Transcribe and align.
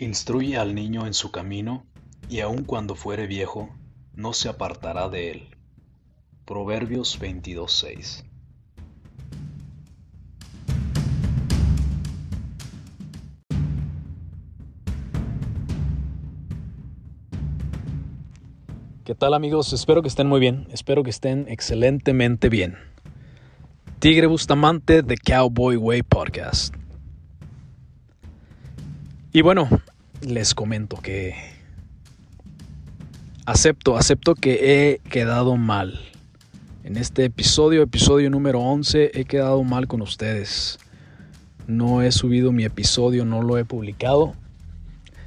Instruye 0.00 0.56
al 0.56 0.76
niño 0.76 1.08
en 1.08 1.12
su 1.12 1.32
camino, 1.32 1.84
y 2.28 2.38
aun 2.38 2.62
cuando 2.62 2.94
fuere 2.94 3.26
viejo, 3.26 3.74
no 4.14 4.32
se 4.32 4.48
apartará 4.48 5.08
de 5.08 5.32
él. 5.32 5.48
Proverbios 6.44 7.18
22:6 7.20 8.24
¿Qué 19.04 19.16
tal 19.16 19.34
amigos? 19.34 19.72
Espero 19.72 20.02
que 20.02 20.08
estén 20.08 20.28
muy 20.28 20.38
bien, 20.38 20.68
espero 20.70 21.02
que 21.02 21.10
estén 21.10 21.46
excelentemente 21.48 22.48
bien. 22.48 22.76
Tigre 23.98 24.28
Bustamante 24.28 25.02
de 25.02 25.16
Cowboy 25.16 25.76
Way 25.76 26.02
Podcast. 26.02 26.77
Y 29.30 29.42
bueno, 29.42 29.68
les 30.22 30.54
comento 30.54 30.96
que 30.96 31.34
acepto, 33.44 33.98
acepto 33.98 34.34
que 34.34 34.94
he 34.94 34.98
quedado 35.10 35.58
mal. 35.58 36.00
En 36.82 36.96
este 36.96 37.26
episodio, 37.26 37.82
episodio 37.82 38.30
número 38.30 38.60
11, 38.60 39.10
he 39.12 39.26
quedado 39.26 39.62
mal 39.64 39.86
con 39.86 40.00
ustedes. 40.00 40.78
No 41.66 42.00
he 42.00 42.10
subido 42.10 42.52
mi 42.52 42.64
episodio, 42.64 43.26
no 43.26 43.42
lo 43.42 43.58
he 43.58 43.66
publicado. 43.66 44.34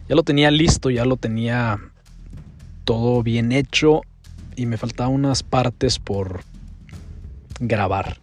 Ya 0.10 0.16
lo 0.16 0.24
tenía 0.24 0.50
listo, 0.50 0.90
ya 0.90 1.06
lo 1.06 1.18
tenía 1.18 1.80
todo 2.86 3.22
bien 3.22 3.52
hecho 3.52 4.02
y 4.56 4.66
me 4.66 4.78
faltaban 4.78 5.14
unas 5.14 5.44
partes 5.44 6.00
por 6.00 6.42
grabar. 7.60 8.18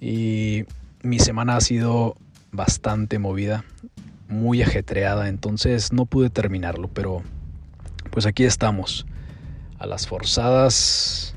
Y 0.00 0.62
mi 1.02 1.18
semana 1.18 1.56
ha 1.56 1.60
sido 1.60 2.14
bastante 2.52 3.18
movida, 3.18 3.64
muy 4.32 4.62
ajetreada, 4.62 5.28
entonces 5.28 5.92
no 5.92 6.06
pude 6.06 6.30
terminarlo, 6.30 6.88
pero 6.88 7.22
pues 8.10 8.26
aquí 8.26 8.44
estamos, 8.44 9.06
a 9.78 9.86
las 9.86 10.06
forzadas 10.06 11.34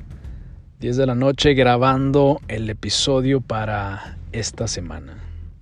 10 0.80 0.98
de 0.98 1.06
la 1.06 1.16
noche 1.16 1.54
grabando 1.54 2.42
el 2.48 2.70
episodio 2.70 3.42
para 3.42 4.18
esta 4.32 4.68
semana. 4.68 5.18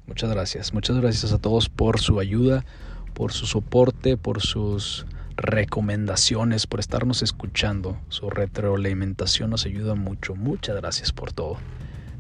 Muchas 0.08 0.30
gracias, 0.30 0.74
muchas 0.74 0.98
gracias 1.00 1.34
a 1.34 1.38
todos 1.38 1.70
por 1.70 2.00
su 2.00 2.20
ayuda, 2.20 2.66
por 3.14 3.32
su 3.32 3.46
soporte, 3.46 4.18
por 4.18 4.42
sus 4.42 5.06
recomendaciones, 5.36 6.68
por 6.68 6.80
estarnos 6.80 7.22
escuchando. 7.22 7.98
Su 8.10 8.30
retroalimentación 8.30 9.50
nos 9.50 9.66
ayuda 9.66 9.96
mucho. 9.96 10.36
Muchas 10.36 10.76
gracias 10.76 11.12
por 11.12 11.32
todo. 11.32 11.58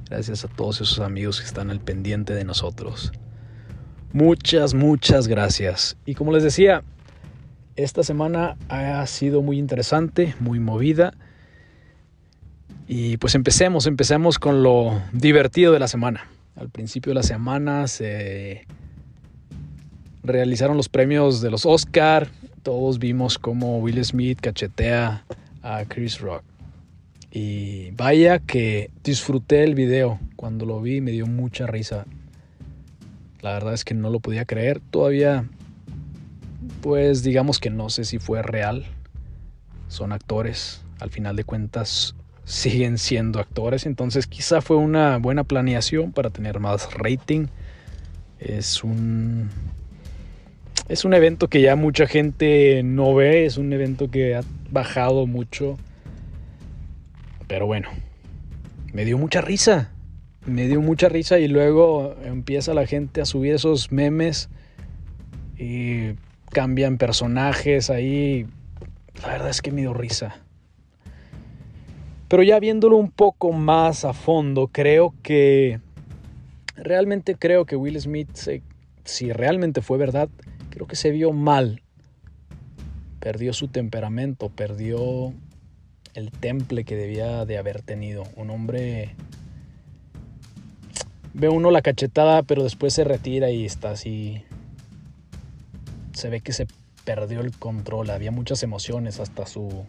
Gracias 0.09 0.45
a 0.45 0.47
todos 0.47 0.81
esos 0.81 1.00
amigos 1.00 1.39
que 1.39 1.45
están 1.45 1.69
al 1.69 1.80
pendiente 1.80 2.34
de 2.34 2.45
nosotros. 2.45 3.11
Muchas, 4.14 4.75
muchas 4.75 5.28
gracias. 5.28 5.97
Y 6.06 6.14
como 6.14 6.31
les 6.31 6.44
decía, 6.44 6.83
esta 7.75 8.03
semana 8.03 8.56
ha 8.69 9.06
sido 9.08 9.42
muy 9.42 9.58
interesante, 9.58 10.36
muy 10.39 10.59
movida. 10.59 11.16
Y 12.88 13.17
pues 13.17 13.34
empecemos, 13.34 13.88
empecemos 13.88 14.38
con 14.38 14.61
lo 14.61 15.02
divertido 15.14 15.73
de 15.73 15.80
la 15.80 15.88
semana. 15.88 16.28
Al 16.56 16.69
principio 16.69 17.09
de 17.09 17.16
la 17.16 17.23
semana 17.23 17.88
se 17.88 18.67
realizaron 20.22 20.78
los 20.78 20.89
premios 20.89 21.41
de 21.41 21.50
los 21.50 21.66
Oscar, 21.66 22.30
todos 22.61 23.00
vimos 23.00 23.39
cómo 23.39 23.80
Will 23.80 24.06
Smith 24.06 24.39
cachetea 24.39 25.25
a 25.64 25.86
Chris 25.86 26.19
Rock. 26.19 26.44
Y 27.31 27.89
vaya 27.91 28.38
que 28.38 28.91
disfruté 29.03 29.64
el 29.64 29.73
video. 29.73 30.19
Cuando 30.36 30.67
lo 30.67 30.80
vi 30.81 31.02
me 31.02 31.09
dio 31.09 31.25
mucha 31.25 31.66
risa. 31.66 32.06
La 33.44 33.52
verdad 33.52 33.74
es 33.74 33.84
que 33.84 33.94
no 33.94 34.10
lo 34.10 34.22
podía 34.22 34.46
creer. 34.46 34.80
Todavía, 34.80 35.46
pues 36.82 37.24
digamos 37.24 37.60
que 37.60 37.70
no 37.70 37.90
sé 37.90 38.06
si 38.06 38.18
fue 38.18 38.42
real. 38.42 38.86
Son 39.90 40.14
actores. 40.14 40.81
Al 41.02 41.09
final 41.09 41.36
de 41.36 41.44
cuentas 41.44 42.16
siguen 42.46 42.98
siendo 42.98 43.42
actores. 43.42 43.86
Entonces 43.86 44.28
quizá 44.28 44.62
fue 44.62 44.78
una 44.78 45.18
buena 45.18 45.44
planeación 45.44 46.14
para 46.14 46.30
tener 46.30 46.62
más 46.62 46.94
rating. 46.94 47.48
Es 48.40 48.82
un 48.82 49.50
es 50.88 51.03
un 51.03 51.14
evento 51.14 51.50
que 51.50 51.62
ya 51.62 51.76
mucha 51.76 52.08
gente 52.08 52.82
no 52.84 53.14
ve, 53.14 53.46
es 53.46 53.58
un 53.58 53.74
evento 53.74 54.09
que 54.09 54.36
ha 54.36 54.42
bajado 54.72 55.28
mucho. 55.28 55.78
Pero 57.48 57.66
bueno, 57.66 57.90
me 58.94 59.03
dio 59.03 59.18
mucha 59.18 59.42
risa. 59.42 59.93
Me 60.46 60.68
dio 60.68 60.81
mucha 60.81 61.08
risa 61.08 61.40
y 61.40 61.48
luego 61.48 62.16
empieza 62.24 62.74
la 62.74 62.86
gente 62.86 63.22
a 63.22 63.26
subir 63.26 63.54
esos 63.54 63.92
memes 63.92 64.50
y 65.58 66.16
cambian 66.52 66.98
personajes 66.98 67.90
ahí. 67.90 68.46
La 69.22 69.30
verdad 69.30 69.50
es 69.50 69.62
que 69.62 69.72
me 69.72 69.82
dio 69.82 69.94
risa. 69.94 70.36
Pero 72.28 72.44
ya 72.44 72.59
viéndolo 72.59 72.98
un 72.98 73.12
poco 73.12 73.53
más 73.53 74.06
a 74.06 74.14
fondo, 74.14 74.68
creo 74.68 75.14
que 75.24 75.80
realmente 76.76 77.36
creo 77.36 77.66
que 77.66 77.76
Will 77.76 78.00
Smith, 78.02 78.30
si 79.06 79.32
realmente 79.32 79.82
fue 79.82 79.98
verdad, 79.98 80.30
creo 80.72 80.88
que 80.88 80.96
se 80.96 81.12
vio 81.12 81.32
mal. 81.32 81.84
Perdió 83.20 83.53
su 83.53 83.70
temperamento, 83.70 84.50
perdió 84.50 85.32
el 86.16 86.32
temple 86.32 86.84
que 86.84 86.96
debía 86.98 87.46
de 87.46 87.58
haber 87.58 87.82
tenido. 87.82 88.24
Un 88.36 88.50
hombre... 88.50 89.16
Ve 91.34 91.50
uno 91.50 91.72
la 91.72 91.82
cachetada, 91.82 92.44
pero 92.44 92.64
después 92.64 92.94
se 92.94 93.04
retira 93.04 93.50
y 93.50 93.66
está 93.66 93.92
así... 93.92 94.44
Se 96.14 96.30
ve 96.30 96.42
que 96.42 96.54
se 96.54 96.68
perdió 97.06 97.42
el 97.42 97.52
control, 97.58 98.10
había 98.12 98.32
muchas 98.32 98.64
emociones, 98.64 99.20
hasta 99.20 99.46
su... 99.46 99.86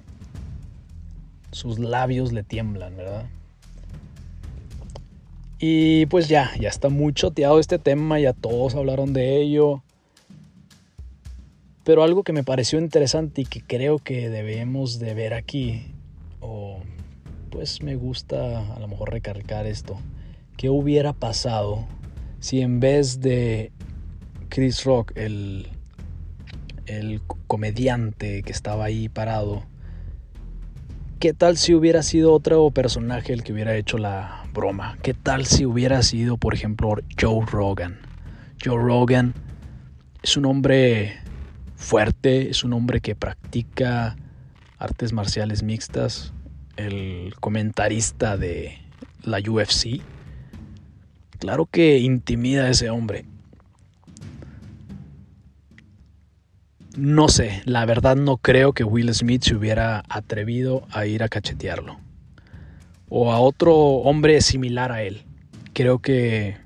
Sus 1.50 1.78
labios 1.78 2.32
le 2.32 2.43
tiemblan, 2.43 2.97
¿verdad? 2.97 3.27
Y 5.59 6.06
pues 6.06 6.28
ya, 6.28 6.50
ya 6.59 6.69
está 6.69 6.88
muy 6.88 7.12
choteado 7.12 7.59
este 7.59 7.78
tema, 7.78 8.19
ya 8.19 8.32
todos 8.32 8.75
hablaron 8.75 9.12
de 9.12 9.41
ello. 9.41 9.82
Pero 11.84 12.03
algo 12.03 12.22
que 12.22 12.32
me 12.32 12.43
pareció 12.43 12.78
interesante 12.78 13.43
y 13.43 13.44
que 13.44 13.61
creo 13.61 13.99
que 13.99 14.31
debemos 14.31 14.99
de 14.99 15.15
ver 15.15 15.34
aquí, 15.34 15.87
o 16.41 16.81
pues 17.50 17.82
me 17.82 17.94
gusta 17.94 18.75
a 18.75 18.81
lo 18.81 18.88
mejor 18.88 19.12
recargar 19.12 19.66
esto, 19.66 19.99
¿qué 20.56 20.70
hubiera 20.70 21.12
pasado 21.12 21.87
si 22.41 22.60
en 22.60 22.81
vez 22.81 23.20
de 23.20 23.72
Chris 24.48 24.84
Rock, 24.84 25.12
el, 25.16 25.69
el 26.87 27.20
comediante 27.47 28.42
que 28.42 28.53
estaba 28.53 28.84
ahí 28.84 29.09
parado, 29.09 29.64
¿qué 31.19 31.32
tal 31.32 31.56
si 31.56 31.75
hubiera 31.75 32.03
sido 32.03 32.32
otro 32.32 32.70
personaje 32.70 33.32
el 33.32 33.43
que 33.43 33.53
hubiera 33.53 33.75
hecho 33.76 33.98
la 33.98 34.44
broma? 34.53 34.98
¿Qué 35.03 35.14
tal 35.14 35.47
si 35.47 35.64
hubiera 35.64 36.03
sido, 36.03 36.37
por 36.37 36.54
ejemplo, 36.54 36.97
Joe 37.20 37.44
Rogan? 37.47 37.98
Joe 38.62 38.76
Rogan 38.76 39.34
es 40.22 40.37
un 40.37 40.44
hombre 40.44 41.19
fuerte, 41.76 42.50
es 42.50 42.64
un 42.64 42.72
hombre 42.72 43.00
que 43.00 43.14
practica 43.14 44.16
artes 44.78 45.12
marciales 45.12 45.62
mixtas, 45.62 46.32
el 46.76 47.34
comentarista 47.41 48.37
de 48.37 48.78
la 49.22 49.38
UFC. 49.38 50.03
Claro 51.44 51.66
que 51.66 51.99
intimida 51.99 52.65
a 52.65 52.71
ese 52.71 52.88
hombre. 52.88 53.27
No 56.97 57.28
sé, 57.28 57.60
la 57.66 57.84
verdad 57.84 58.16
no 58.16 58.38
creo 58.38 58.72
que 58.72 58.82
Will 58.82 59.12
Smith 59.12 59.43
se 59.43 59.55
hubiera 59.55 60.05
atrevido 60.09 60.87
a 60.91 61.05
ir 61.05 61.22
a 61.22 61.28
cachetearlo. 61.28 61.99
O 63.10 63.31
a 63.31 63.41
otro 63.41 63.75
hombre 63.77 64.41
similar 64.41 64.91
a 64.91 65.03
él. 65.03 65.27
Creo 65.75 65.99
que 65.99 66.56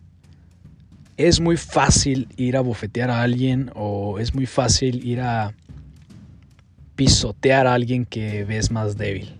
es 1.16 1.40
muy 1.40 1.56
fácil 1.56 2.28
ir 2.36 2.56
a 2.56 2.60
bofetear 2.60 3.10
a 3.10 3.22
alguien 3.22 3.72
o 3.74 4.20
es 4.20 4.32
muy 4.32 4.46
fácil 4.46 5.04
ir 5.04 5.22
a 5.22 5.54
pisotear 6.94 7.66
a 7.66 7.74
alguien 7.74 8.04
que 8.04 8.44
ves 8.44 8.70
más 8.70 8.96
débil. 8.96 9.37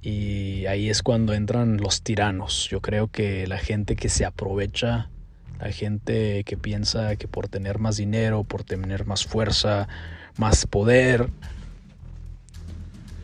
Y 0.00 0.66
ahí 0.66 0.88
es 0.88 1.02
cuando 1.02 1.34
entran 1.34 1.78
los 1.78 2.02
tiranos. 2.02 2.68
Yo 2.70 2.80
creo 2.80 3.08
que 3.08 3.46
la 3.46 3.58
gente 3.58 3.96
que 3.96 4.08
se 4.08 4.24
aprovecha, 4.24 5.10
la 5.58 5.72
gente 5.72 6.44
que 6.44 6.56
piensa 6.56 7.16
que 7.16 7.26
por 7.26 7.48
tener 7.48 7.78
más 7.78 7.96
dinero, 7.96 8.44
por 8.44 8.62
tener 8.62 9.06
más 9.06 9.26
fuerza, 9.26 9.88
más 10.36 10.66
poder, 10.66 11.30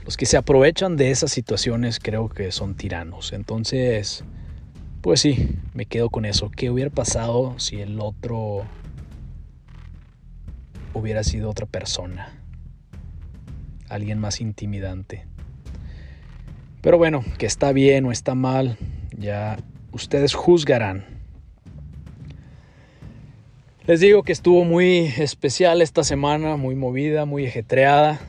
los 0.05 0.19
que 0.19 0.27
se 0.27 0.37
aprovechan 0.37 0.97
de 0.97 1.11
esas 1.11 1.31
situaciones 1.31 1.99
creo 1.99 2.29
que 2.29 2.53
son 2.53 2.75
tiranos. 2.75 3.33
Entonces, 3.33 4.23
pues 5.01 5.21
sí, 5.21 5.57
me 5.73 5.87
quedo 5.87 6.11
con 6.11 6.27
eso. 6.27 6.51
¿Qué 6.51 6.71
hubiera 6.71 6.91
pasado 6.91 7.59
si 7.59 7.81
el 7.81 7.99
otro 8.01 8.67
hubiera 10.93 11.25
sido 11.25 11.49
otra 11.49 11.65
persona? 11.67 12.39
Alguien 13.89 14.19
más 14.19 14.41
intimidante. 14.41 15.27
Pero 16.85 16.99
bueno, 16.99 17.25
que 17.39 17.47
está 17.47 17.73
bien 17.73 18.05
o 18.05 18.13
está 18.13 18.35
mal, 18.35 18.77
ya 19.17 19.57
ustedes 19.93 20.35
juzgarán. 20.35 21.07
Les 23.87 24.01
digo 24.01 24.23
que 24.23 24.33
estuvo 24.33 24.65
muy 24.65 24.99
especial 25.17 25.81
esta 25.81 26.05
semana, 26.05 26.59
muy 26.59 26.75
movida, 26.75 27.25
muy 27.25 27.47
ajetreada. 27.47 28.21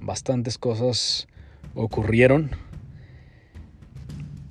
Bastantes 0.00 0.58
cosas 0.58 1.26
ocurrieron. 1.74 2.52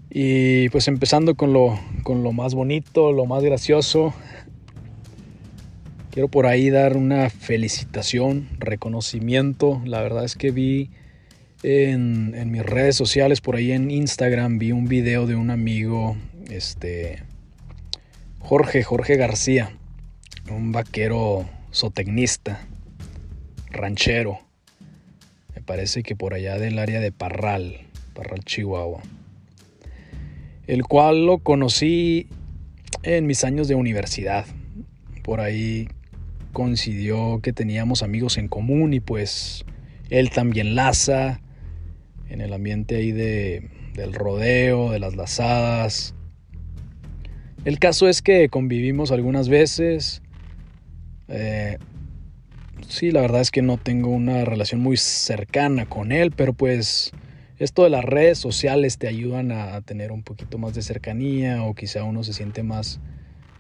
Y 0.10 0.68
pues 0.68 0.90
empezando 0.90 1.36
con 1.36 1.54
lo, 1.54 1.80
con 2.04 2.24
lo 2.24 2.34
más 2.34 2.54
bonito, 2.54 3.14
lo 3.14 3.26
más 3.26 3.44
gracioso. 3.44 4.14
Quiero 6.10 6.28
por 6.28 6.48
ahí 6.48 6.70
dar 6.70 6.98
una 6.98 7.30
felicitación, 7.30 8.50
reconocimiento. 8.60 9.82
La 9.86 10.02
verdad 10.02 10.26
es 10.26 10.36
que 10.36 10.52
vi 10.52 10.90
en, 11.64 12.52
mis 12.52 12.64
redes 12.64 12.96
sociales, 12.96 13.42
por 13.42 13.56
ahí 13.56 13.72
en 13.72 13.92
Instagram, 13.92 14.58
vi 14.58 14.72
un 14.72 14.86
video 14.86 15.28
de 15.28 15.36
un 15.36 15.50
amigo, 15.50 16.18
este, 16.50 17.24
Jorge, 18.40 18.84
Jorge 18.84 19.16
García 19.16 19.72
un 20.52 20.72
vaquero 20.72 21.50
zootecnista, 21.74 22.62
ranchero. 23.70 24.40
Me 25.56 25.62
parece 25.62 26.04
que 26.04 26.16
por 26.16 26.34
allá 26.34 26.58
del 26.58 26.80
área 26.80 27.00
de 27.00 27.12
Parral, 27.12 27.82
Parral, 28.14 28.44
Chihuahua. 28.44 29.02
El 30.68 30.84
cual 30.84 31.26
lo 31.26 31.40
conocí 31.40 32.28
en 33.04 33.28
mis 33.28 33.44
años 33.44 33.68
de 33.68 33.76
universidad. 33.76 34.46
Por 35.24 35.40
ahí 35.40 35.88
coincidió 36.54 37.40
que 37.42 37.54
teníamos 37.54 38.04
amigos 38.04 38.38
en 38.38 38.48
común 38.48 38.94
y 38.94 39.00
pues 39.00 39.66
él 40.10 40.30
también 40.30 40.76
laza 40.76 41.40
en 42.32 42.42
el 42.42 42.54
ambiente 42.54 42.96
ahí 42.96 43.12
de, 43.12 43.70
del 43.94 44.14
rodeo, 44.14 44.92
de 44.92 45.00
las 45.00 45.16
lazadas. 45.16 46.16
El 47.66 47.78
caso 47.78 48.08
es 48.08 48.22
que 48.22 48.50
convivimos 48.50 49.12
algunas 49.12 49.50
veces 49.50 50.24
eh, 51.32 51.78
sí, 52.88 53.12
la 53.12 53.22
verdad 53.22 53.42
es 53.42 53.52
que 53.52 53.62
no 53.62 53.78
tengo 53.78 54.10
una 54.10 54.44
relación 54.44 54.82
muy 54.82 54.98
cercana 54.98 55.86
con 55.86 56.12
él, 56.12 56.32
pero 56.32 56.54
pues 56.54 57.12
esto 57.58 57.84
de 57.84 57.90
las 57.90 58.04
redes 58.04 58.38
sociales 58.38 58.98
te 58.98 59.08
ayudan 59.08 59.52
a 59.52 59.82
tener 59.82 60.12
un 60.12 60.24
poquito 60.24 60.58
más 60.58 60.74
de 60.74 60.82
cercanía 60.82 61.64
o 61.64 61.74
quizá 61.74 62.04
uno 62.04 62.24
se 62.24 62.34
siente 62.34 62.64
más 62.64 63.00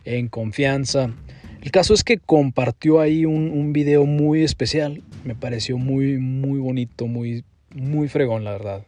en 0.03 0.27
confianza. 0.27 1.13
El 1.61 1.71
caso 1.71 1.93
es 1.93 2.03
que 2.03 2.17
compartió 2.17 2.99
ahí 2.99 3.25
un, 3.25 3.51
un 3.51 3.71
video 3.71 4.05
muy 4.05 4.43
especial. 4.43 5.03
Me 5.23 5.35
pareció 5.35 5.77
muy, 5.77 6.17
muy 6.17 6.59
bonito, 6.59 7.07
muy, 7.07 7.45
muy 7.75 8.07
fregón, 8.07 8.43
la 8.43 8.51
verdad. 8.51 8.85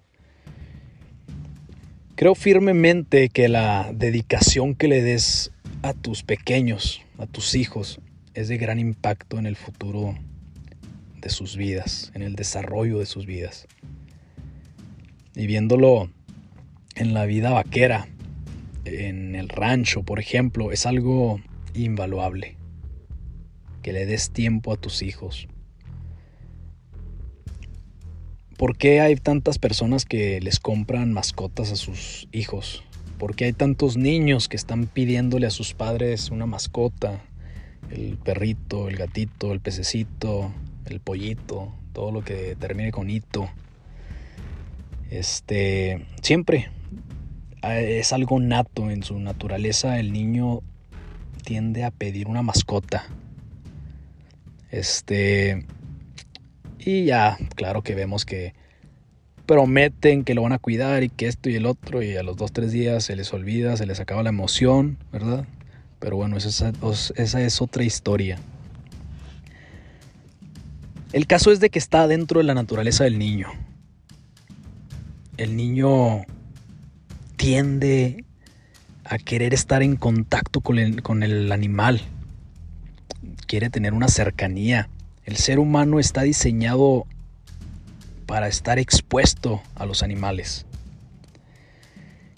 Creo 2.15 2.35
firmemente 2.35 3.29
que 3.29 3.47
la 3.47 3.91
dedicación 3.93 4.75
que 4.75 4.87
le 4.87 5.01
des 5.01 5.51
a 5.81 5.93
tus 5.93 6.23
pequeños, 6.23 7.01
a 7.17 7.25
tus 7.25 7.55
hijos, 7.55 7.99
es 8.33 8.47
de 8.47 8.57
gran 8.57 8.79
impacto 8.79 9.37
en 9.37 9.45
el 9.45 9.55
futuro 9.55 10.15
de 11.19 11.29
sus 11.29 11.57
vidas, 11.57 12.11
en 12.13 12.21
el 12.21 12.35
desarrollo 12.35 12.99
de 12.99 13.05
sus 13.05 13.25
vidas. 13.25 13.67
Y 15.35 15.47
viéndolo 15.47 16.09
en 16.95 17.13
la 17.13 17.25
vida 17.25 17.51
vaquera, 17.51 18.07
en 18.85 19.35
el 19.35 19.49
rancho, 19.49 20.03
por 20.03 20.19
ejemplo, 20.19 20.71
es 20.71 20.85
algo 20.85 21.41
invaluable. 21.73 22.57
Que 23.81 23.93
le 23.93 24.05
des 24.05 24.31
tiempo 24.31 24.71
a 24.71 24.77
tus 24.77 25.01
hijos. 25.01 25.47
¿Por 28.63 28.77
qué 28.77 29.01
hay 29.01 29.17
tantas 29.17 29.59
personas 29.59 30.05
que 30.05 30.39
les 30.39 30.61
compran 30.61 31.11
mascotas 31.11 31.69
a 31.73 31.75
sus 31.75 32.29
hijos? 32.31 32.81
¿Por 33.17 33.35
qué 33.35 33.43
hay 33.43 33.51
tantos 33.51 33.97
niños 33.97 34.47
que 34.47 34.55
están 34.55 34.85
pidiéndole 34.85 35.47
a 35.47 35.49
sus 35.49 35.73
padres 35.73 36.31
una 36.31 36.45
mascota, 36.45 37.25
el 37.91 38.17
perrito, 38.17 38.87
el 38.87 38.95
gatito, 38.95 39.51
el 39.51 39.59
pececito, 39.59 40.53
el 40.85 41.01
pollito, 41.01 41.73
todo 41.91 42.13
lo 42.13 42.23
que 42.23 42.55
termine 42.57 42.93
con 42.93 43.09
hito. 43.09 43.49
Este, 45.09 46.07
siempre 46.21 46.69
es 47.63 48.13
algo 48.13 48.39
nato 48.39 48.89
en 48.89 49.03
su 49.03 49.19
naturaleza. 49.19 49.99
El 49.99 50.13
niño 50.13 50.61
tiende 51.43 51.83
a 51.83 51.91
pedir 51.91 52.29
una 52.29 52.43
mascota. 52.43 53.07
Este, 54.71 55.65
y 56.85 57.05
ya, 57.05 57.37
claro 57.55 57.81
que 57.81 57.95
vemos 57.95 58.25
que 58.25 58.53
prometen 59.45 60.23
que 60.23 60.33
lo 60.33 60.43
van 60.43 60.53
a 60.53 60.59
cuidar 60.59 61.03
y 61.03 61.09
que 61.09 61.27
esto 61.27 61.49
y 61.49 61.55
el 61.55 61.65
otro, 61.65 62.01
y 62.01 62.15
a 62.15 62.23
los 62.23 62.37
dos, 62.37 62.51
tres 62.51 62.71
días 62.71 63.03
se 63.03 63.15
les 63.15 63.33
olvida, 63.33 63.75
se 63.77 63.85
les 63.85 63.99
acaba 63.99 64.23
la 64.23 64.29
emoción, 64.29 64.97
¿verdad? 65.11 65.45
Pero 65.99 66.15
bueno, 66.15 66.37
esa, 66.37 66.71
esa 67.15 67.41
es 67.41 67.61
otra 67.61 67.83
historia. 67.83 68.39
El 71.13 71.27
caso 71.27 71.51
es 71.51 71.59
de 71.59 71.69
que 71.69 71.79
está 71.79 72.07
dentro 72.07 72.39
de 72.39 72.45
la 72.45 72.55
naturaleza 72.55 73.03
del 73.03 73.19
niño. 73.19 73.47
El 75.37 75.55
niño 75.55 76.23
tiende 77.35 78.25
a 79.03 79.17
querer 79.17 79.53
estar 79.53 79.83
en 79.83 79.95
contacto 79.95 80.61
con 80.61 80.79
el, 80.79 81.03
con 81.03 81.21
el, 81.23 81.51
animal. 81.51 82.01
Quiere 83.45 83.69
tener 83.69 83.93
una 83.93 84.07
cercanía. 84.07 84.89
El 85.25 85.37
ser 85.37 85.59
humano 85.59 85.99
está 85.99 86.23
diseñado 86.23 87.05
para 88.25 88.47
estar 88.47 88.77
expuesto 88.77 89.61
a 89.75 89.85
los 89.85 90.03
animales. 90.03 90.65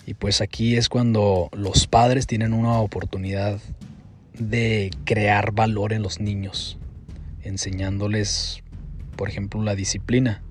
Y 0.06 0.14
pues 0.14 0.42
aquí 0.42 0.76
es 0.76 0.88
cuando 0.88 1.50
los 1.52 1.88
padres 1.88 2.28
tienen 2.28 2.54
una 2.54 2.80
oportunidad 2.80 3.60
de 4.34 4.92
crear 5.04 5.52
valor 5.52 5.94
en 5.94 6.04
los 6.04 6.20
niños, 6.20 6.78
enseñándoles, 7.42 8.62
por 9.16 9.30
ejemplo, 9.30 9.64
la 9.64 9.76
disciplina. 9.76 10.44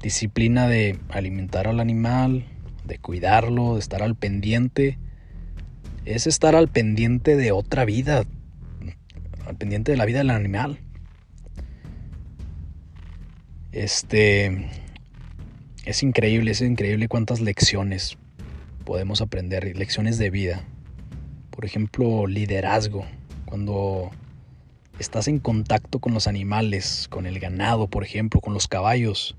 Disciplina 0.00 0.68
de 0.68 0.98
alimentar 1.08 1.66
al 1.66 1.80
animal, 1.80 2.44
de 2.84 2.98
cuidarlo, 2.98 3.74
de 3.74 3.80
estar 3.80 4.02
al 4.02 4.14
pendiente. 4.14 4.98
Es 6.04 6.28
estar 6.28 6.54
al 6.54 6.68
pendiente 6.68 7.36
de 7.36 7.50
otra 7.50 7.84
vida, 7.84 8.24
al 9.50 9.56
pendiente 9.56 9.90
de 9.90 9.98
la 9.98 10.06
vida 10.06 10.18
del 10.18 10.30
animal. 10.30 10.78
Este, 13.72 14.68
es 15.84 16.02
increíble, 16.04 16.52
es 16.52 16.60
increíble 16.60 17.08
cuántas 17.08 17.40
lecciones 17.40 18.16
podemos 18.84 19.20
aprender, 19.20 19.76
lecciones 19.76 20.18
de 20.18 20.30
vida. 20.30 20.64
Por 21.50 21.64
ejemplo, 21.64 22.28
liderazgo, 22.28 23.04
cuando 23.44 24.10
estás 25.00 25.26
en 25.26 25.40
contacto 25.40 25.98
con 25.98 26.14
los 26.14 26.28
animales, 26.28 27.08
con 27.08 27.26
el 27.26 27.40
ganado, 27.40 27.88
por 27.88 28.04
ejemplo, 28.04 28.40
con 28.40 28.54
los 28.54 28.68
caballos. 28.68 29.36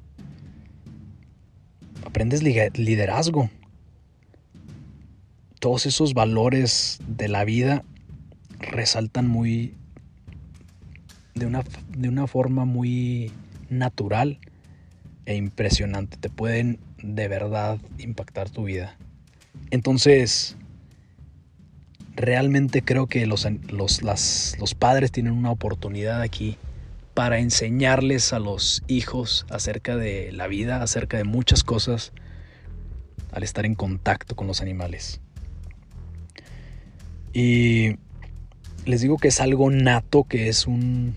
Aprendes 2.06 2.44
liderazgo. 2.44 3.50
Todos 5.60 5.86
esos 5.86 6.14
valores 6.14 7.00
de 7.08 7.30
la 7.30 7.46
vida 7.46 7.86
resaltan 8.60 9.28
muy 9.28 9.76
de 11.42 11.48
una, 11.48 11.64
de 11.98 12.08
una 12.08 12.28
forma 12.28 12.66
muy 12.66 13.32
natural 13.70 14.40
e 15.26 15.36
impresionante. 15.36 16.18
Te 16.18 16.30
pueden 16.30 16.80
de 17.02 17.28
verdad 17.28 17.80
impactar 17.98 18.50
tu 18.50 18.66
vida. 18.66 18.96
Entonces, 19.72 20.56
realmente 22.16 22.84
creo 22.84 23.08
que 23.08 23.26
los, 23.26 23.48
los, 23.72 24.04
los 24.04 24.76
padres 24.76 25.12
tienen 25.12 25.34
una 25.34 25.50
oportunidad 25.50 26.22
aquí 26.22 26.58
para 27.16 27.40
enseñarles 27.40 28.34
a 28.34 28.40
los 28.40 28.84
hijos 28.88 29.48
acerca 29.50 29.98
de 29.98 30.32
la 30.32 30.46
vida, 30.48 30.84
acerca 30.84 31.18
de 31.18 31.24
muchas 31.24 31.64
cosas, 31.64 32.14
al 33.32 33.42
estar 33.42 33.66
en 33.66 33.74
contacto 33.74 34.36
con 34.36 34.46
los 34.46 34.62
animales. 34.62 35.22
Y 37.34 37.96
les 38.86 39.02
digo 39.02 39.18
que 39.18 39.30
es 39.30 39.42
algo 39.42 39.72
nato, 39.72 40.24
que 40.26 40.48
es 40.48 40.68
un, 40.68 41.16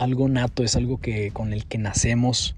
algo 0.00 0.28
nato, 0.30 0.64
es 0.64 0.76
algo 0.76 0.98
que 0.98 1.30
con 1.30 1.52
el 1.52 1.66
que 1.66 1.76
nacemos. 1.76 2.56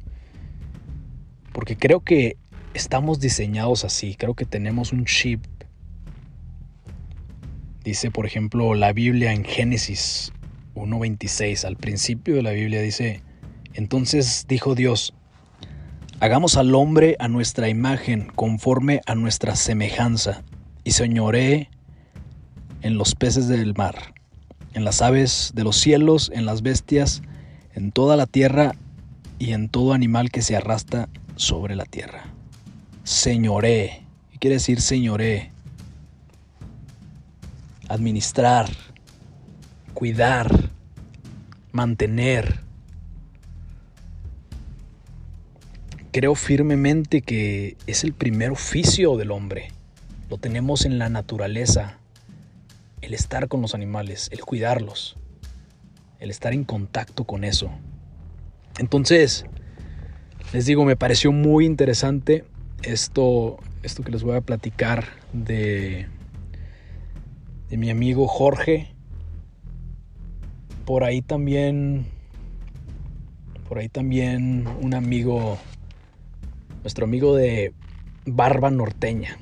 Porque 1.52 1.76
creo 1.76 2.00
que 2.00 2.36
estamos 2.72 3.18
diseñados 3.18 3.84
así, 3.84 4.14
creo 4.14 4.34
que 4.34 4.44
tenemos 4.44 4.92
un 4.92 5.04
chip. 5.04 5.44
Dice, 7.82 8.12
por 8.12 8.26
ejemplo, 8.26 8.74
la 8.74 8.92
Biblia 8.92 9.32
en 9.32 9.44
Génesis 9.44 10.32
1.26, 10.76 11.64
al 11.64 11.76
principio 11.76 12.36
de 12.36 12.42
la 12.42 12.52
Biblia 12.52 12.80
dice, 12.80 13.22
entonces 13.74 14.46
dijo 14.48 14.76
Dios, 14.76 15.12
hagamos 16.20 16.56
al 16.56 16.72
hombre 16.76 17.16
a 17.18 17.26
nuestra 17.26 17.68
imagen, 17.68 18.30
conforme 18.36 19.00
a 19.06 19.16
nuestra 19.16 19.56
semejanza, 19.56 20.44
y 20.84 20.92
señoré 20.92 21.70
en 22.82 22.96
los 22.96 23.16
peces 23.16 23.48
del 23.48 23.74
mar, 23.74 24.14
en 24.74 24.84
las 24.84 25.02
aves 25.02 25.50
de 25.56 25.64
los 25.64 25.76
cielos, 25.76 26.30
en 26.32 26.46
las 26.46 26.62
bestias, 26.62 27.22
en 27.74 27.92
toda 27.92 28.16
la 28.16 28.26
tierra 28.26 28.74
y 29.38 29.52
en 29.52 29.68
todo 29.68 29.92
animal 29.92 30.30
que 30.30 30.42
se 30.42 30.56
arrastra 30.56 31.08
sobre 31.36 31.76
la 31.76 31.84
tierra. 31.84 32.24
Señoré, 33.04 34.02
¿qué 34.30 34.38
quiere 34.38 34.56
decir 34.56 34.80
señoré? 34.80 35.52
administrar, 37.92 38.70
cuidar, 39.92 40.70
mantener. 41.72 42.60
Creo 46.10 46.34
firmemente 46.34 47.20
que 47.20 47.76
es 47.86 48.02
el 48.04 48.14
primer 48.14 48.50
oficio 48.50 49.16
del 49.16 49.30
hombre. 49.30 49.68
Lo 50.30 50.38
tenemos 50.38 50.86
en 50.86 50.98
la 50.98 51.10
naturaleza. 51.10 51.98
El 53.02 53.12
estar 53.12 53.48
con 53.48 53.60
los 53.60 53.74
animales, 53.74 54.28
el 54.32 54.40
cuidarlos, 54.40 55.16
el 56.22 56.30
estar 56.30 56.54
en 56.54 56.62
contacto 56.62 57.24
con 57.24 57.42
eso. 57.42 57.68
Entonces, 58.78 59.44
les 60.52 60.66
digo, 60.66 60.84
me 60.84 60.94
pareció 60.94 61.32
muy 61.32 61.66
interesante 61.66 62.44
esto, 62.84 63.58
esto 63.82 64.04
que 64.04 64.12
les 64.12 64.22
voy 64.22 64.36
a 64.36 64.40
platicar 64.40 65.04
de, 65.32 66.06
de 67.68 67.76
mi 67.76 67.90
amigo 67.90 68.28
Jorge. 68.28 68.94
Por 70.84 71.02
ahí 71.02 71.22
también, 71.22 72.06
por 73.68 73.78
ahí 73.78 73.88
también 73.88 74.68
un 74.80 74.94
amigo, 74.94 75.58
nuestro 76.82 77.04
amigo 77.04 77.34
de 77.34 77.74
Barba 78.26 78.70
Norteña. 78.70 79.38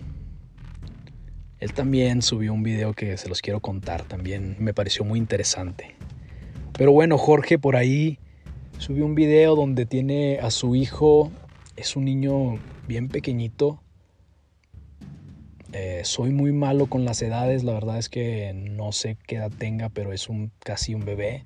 Él 1.58 1.74
también 1.74 2.22
subió 2.22 2.54
un 2.54 2.62
video 2.62 2.94
que 2.94 3.18
se 3.18 3.28
los 3.28 3.42
quiero 3.42 3.60
contar, 3.60 4.04
también 4.04 4.56
me 4.58 4.72
pareció 4.72 5.04
muy 5.04 5.18
interesante. 5.18 5.99
Pero 6.80 6.92
bueno, 6.92 7.18
Jorge 7.18 7.58
por 7.58 7.76
ahí 7.76 8.18
subió 8.78 9.04
un 9.04 9.14
video 9.14 9.54
donde 9.54 9.84
tiene 9.84 10.38
a 10.38 10.50
su 10.50 10.74
hijo, 10.74 11.30
es 11.76 11.94
un 11.94 12.06
niño 12.06 12.58
bien 12.88 13.08
pequeñito. 13.08 13.82
Eh, 15.74 16.00
soy 16.04 16.30
muy 16.30 16.52
malo 16.52 16.86
con 16.86 17.04
las 17.04 17.20
edades, 17.20 17.64
la 17.64 17.74
verdad 17.74 17.98
es 17.98 18.08
que 18.08 18.54
no 18.54 18.92
sé 18.92 19.18
qué 19.26 19.36
edad 19.36 19.50
tenga, 19.50 19.90
pero 19.90 20.14
es 20.14 20.30
un 20.30 20.52
casi 20.58 20.94
un 20.94 21.04
bebé. 21.04 21.44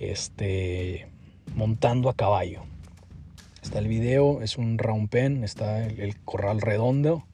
Este 0.00 1.06
montando 1.54 2.08
a 2.08 2.14
caballo. 2.14 2.62
Está 3.62 3.78
el 3.78 3.86
video, 3.86 4.42
es 4.42 4.58
un 4.58 4.78
round 4.78 5.08
pen, 5.08 5.44
está 5.44 5.86
el, 5.86 6.16
corral 6.24 6.60
redondo, 6.60 7.24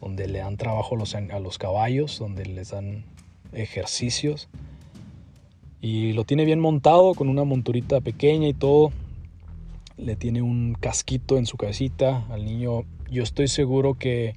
donde 0.00 0.26
le 0.26 0.40
dan 0.40 0.56
trabajo 0.56 0.96
a 0.96 1.38
los 1.38 1.58
caballos, 1.58 2.18
donde 2.18 2.46
les 2.46 2.70
dan 2.70 3.04
ejercicios. 3.52 4.48
Y 5.82 6.12
lo 6.12 6.22
tiene 6.22 6.44
bien 6.44 6.60
montado, 6.60 7.12
con 7.12 7.28
una 7.28 7.42
monturita 7.42 8.00
pequeña 8.00 8.46
y 8.46 8.54
todo. 8.54 8.92
Le 9.96 10.14
tiene 10.14 10.40
un 10.40 10.76
casquito 10.78 11.36
en 11.36 11.44
su 11.44 11.56
cabecita 11.56 12.24
al 12.30 12.44
niño. 12.44 12.84
Yo 13.10 13.24
estoy 13.24 13.48
seguro 13.48 13.94
que 13.94 14.36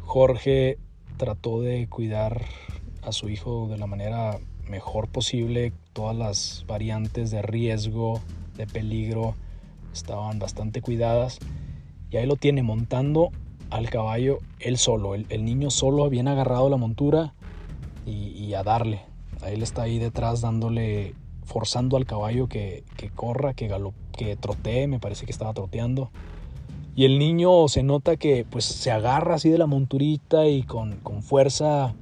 Jorge 0.00 0.78
trató 1.18 1.60
de 1.60 1.88
cuidar 1.88 2.46
a 3.02 3.12
su 3.12 3.28
hijo 3.28 3.68
de 3.68 3.76
la 3.76 3.86
manera 3.86 4.38
mejor 4.66 5.08
posible. 5.08 5.74
Todas 5.92 6.16
las 6.16 6.64
variantes 6.66 7.30
de 7.30 7.42
riesgo, 7.42 8.22
de 8.56 8.66
peligro, 8.66 9.34
estaban 9.92 10.38
bastante 10.38 10.80
cuidadas. 10.80 11.38
Y 12.10 12.16
ahí 12.16 12.26
lo 12.26 12.36
tiene 12.36 12.62
montando 12.62 13.28
al 13.68 13.90
caballo 13.90 14.38
él 14.58 14.78
solo, 14.78 15.14
el, 15.14 15.44
niño 15.44 15.68
solo, 15.68 16.08
bien 16.08 16.28
agarrado 16.28 16.70
la 16.70 16.78
montura 16.78 17.34
y 18.06 18.54
a 18.54 18.62
darle. 18.62 19.07
Él 19.46 19.62
está 19.62 19.82
ahí 19.82 19.98
detrás 19.98 20.40
dándole, 20.40 21.14
forzando 21.44 21.96
al 21.96 22.06
caballo 22.06 22.48
que, 22.48 22.84
corra, 23.14 23.54
que, 23.54 23.72
que 24.16 24.36
trotee, 24.36 24.86
me 24.86 24.98
parece 24.98 25.26
que 25.26 25.32
estaba 25.32 25.52
troteando. 25.54 26.10
Y 26.98 27.04
el 27.04 27.20
niño 27.20 27.68
se 27.68 27.84
nota 27.84 28.16
que 28.16 28.44
pues 28.44 28.64
se 28.64 28.90
agarra 28.90 29.36
así 29.36 29.50
de 29.50 29.56
la 29.56 29.66
monturita 29.66 30.48
y 30.48 30.64
con, 30.64 31.00
fuerza 31.22 31.94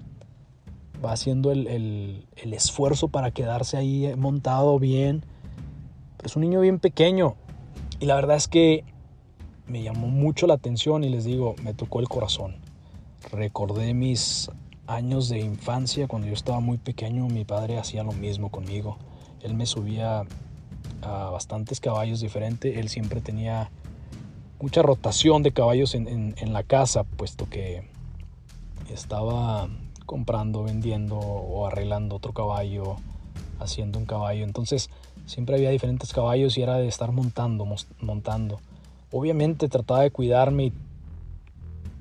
va 1.05 1.13
haciendo 1.13 1.53
el, 1.53 2.25
esfuerzo 2.35 3.09
para 3.09 3.31
quedarse 3.31 3.77
ahí 3.77 4.11
montado 4.17 4.79
bien. 4.79 5.23
Es 6.25 6.35
un 6.35 6.41
niño 6.41 6.63
bien 6.63 6.79
pequeño. 6.79 7.37
Y 8.01 8.07
la 8.07 8.15
verdad 8.15 8.37
es 8.37 8.49
que 8.49 8.85
me 9.67 9.83
llamó 9.83 10.07
mucho 10.07 10.47
la 10.47 10.55
atención 10.55 11.05
y 11.05 11.11
les 11.11 11.27
digo, 11.27 11.57
me 11.63 11.75
tocó 11.75 12.01
el 12.01 12.09
corazón. 12.09 12.57
Recordé 13.31 13.93
mis 13.93 14.51
años 14.87 15.29
de 15.29 15.41
infancia, 15.41 16.07
cuando 16.09 16.29
yo 16.29 16.35
estaba 16.35 16.61
muy 16.61 16.79
pequeño, 16.79 17.27
mi 17.29 17.45
padre 17.45 17.79
hacía 17.79 18.03
lo 18.03 18.13
mismo 18.13 18.51
conmigo. 18.51 18.99
Él 19.43 19.55
me 19.55 19.67
subía 19.67 20.25
a 21.03 21.31
bastantes 21.31 21.81
caballos 21.81 22.21
diferentes. 22.21 22.77
Él 22.77 22.89
siempre 22.89 23.21
tenía 23.21 23.71
mucha 24.61 24.83
rotación 24.83 25.43
de 25.43 25.53
caballos 25.53 25.95
en, 25.95 26.53
la 26.53 26.63
casa, 26.63 27.05
puesto 27.05 27.49
que 27.49 27.83
estaba 28.93 29.69
comprando, 30.07 30.63
vendiendo 30.63 31.17
o 31.17 31.67
arreglando 31.67 32.17
otro 32.17 32.33
caballo, 32.33 32.97
haciendo 33.59 33.99
un 33.99 34.07
caballo. 34.07 34.45
Entonces 34.45 34.91
siempre 35.27 35.57
había 35.57 35.71
diferentes 35.71 36.13
caballos 36.13 36.57
y 36.57 36.63
era 36.63 36.77
de 36.77 36.89
estar 36.89 37.13
montando, 37.13 37.67
montando. 38.01 38.61
Obviamente 39.11 39.69
trataba 39.69 40.03
de 40.03 40.11
cuidarme 40.11 40.67
y 40.67 40.73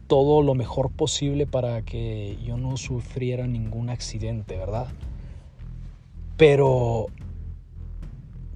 todo 0.07 0.41
lo 0.41 0.53
mejor 0.53 0.91
posible 0.91 1.47
para 1.47 1.81
que 1.81 2.37
yo 2.43 2.57
no 2.57 2.77
sufriera 2.77 3.47
ningún 3.47 3.89
accidente, 3.89 4.57
¿verdad? 4.57 4.87
Pero 6.37 7.07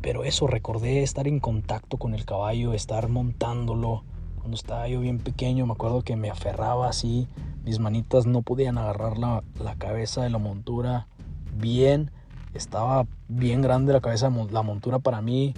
pero 0.01 0.23
eso 0.23 0.47
recordé 0.47 1.03
estar 1.03 1.27
en 1.27 1.39
contacto 1.39 1.97
con 1.97 2.13
el 2.13 2.25
caballo, 2.25 2.73
estar 2.73 3.09
montándolo. 3.09 4.03
Cuando 4.37 4.55
estaba 4.55 4.87
yo 4.87 5.01
bien 5.01 5.19
pequeño, 5.19 5.65
me 5.65 5.73
acuerdo 5.73 6.03
que 6.03 6.15
me 6.15 6.29
aferraba 6.29 6.87
así, 6.87 7.27
mis 7.65 7.79
manitas 7.79 8.25
no 8.25 8.41
podían 8.41 8.77
agarrar 8.77 9.17
la, 9.17 9.43
la 9.61 9.75
cabeza 9.75 10.23
de 10.23 10.29
la 10.29 10.37
montura 10.37 11.07
bien, 11.53 12.11
estaba 12.53 13.05
bien 13.27 13.61
grande 13.61 13.91
la 13.91 13.99
cabeza, 13.99 14.31
la 14.51 14.61
montura 14.61 14.99
para 14.99 15.21
mí, 15.21 15.53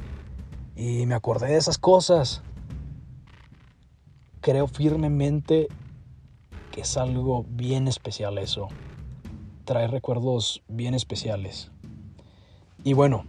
y 0.75 1.05
me 1.05 1.13
acordé 1.13 1.47
de 1.47 1.57
esas 1.57 1.77
cosas. 1.77 2.41
Creo 4.41 4.67
firmemente 4.67 5.67
que 6.71 6.81
es 6.81 6.97
algo 6.97 7.45
bien 7.49 7.87
especial 7.87 8.37
eso. 8.37 8.69
Trae 9.65 9.87
recuerdos 9.87 10.63
bien 10.67 10.93
especiales. 10.93 11.71
Y 12.83 12.93
bueno, 12.93 13.25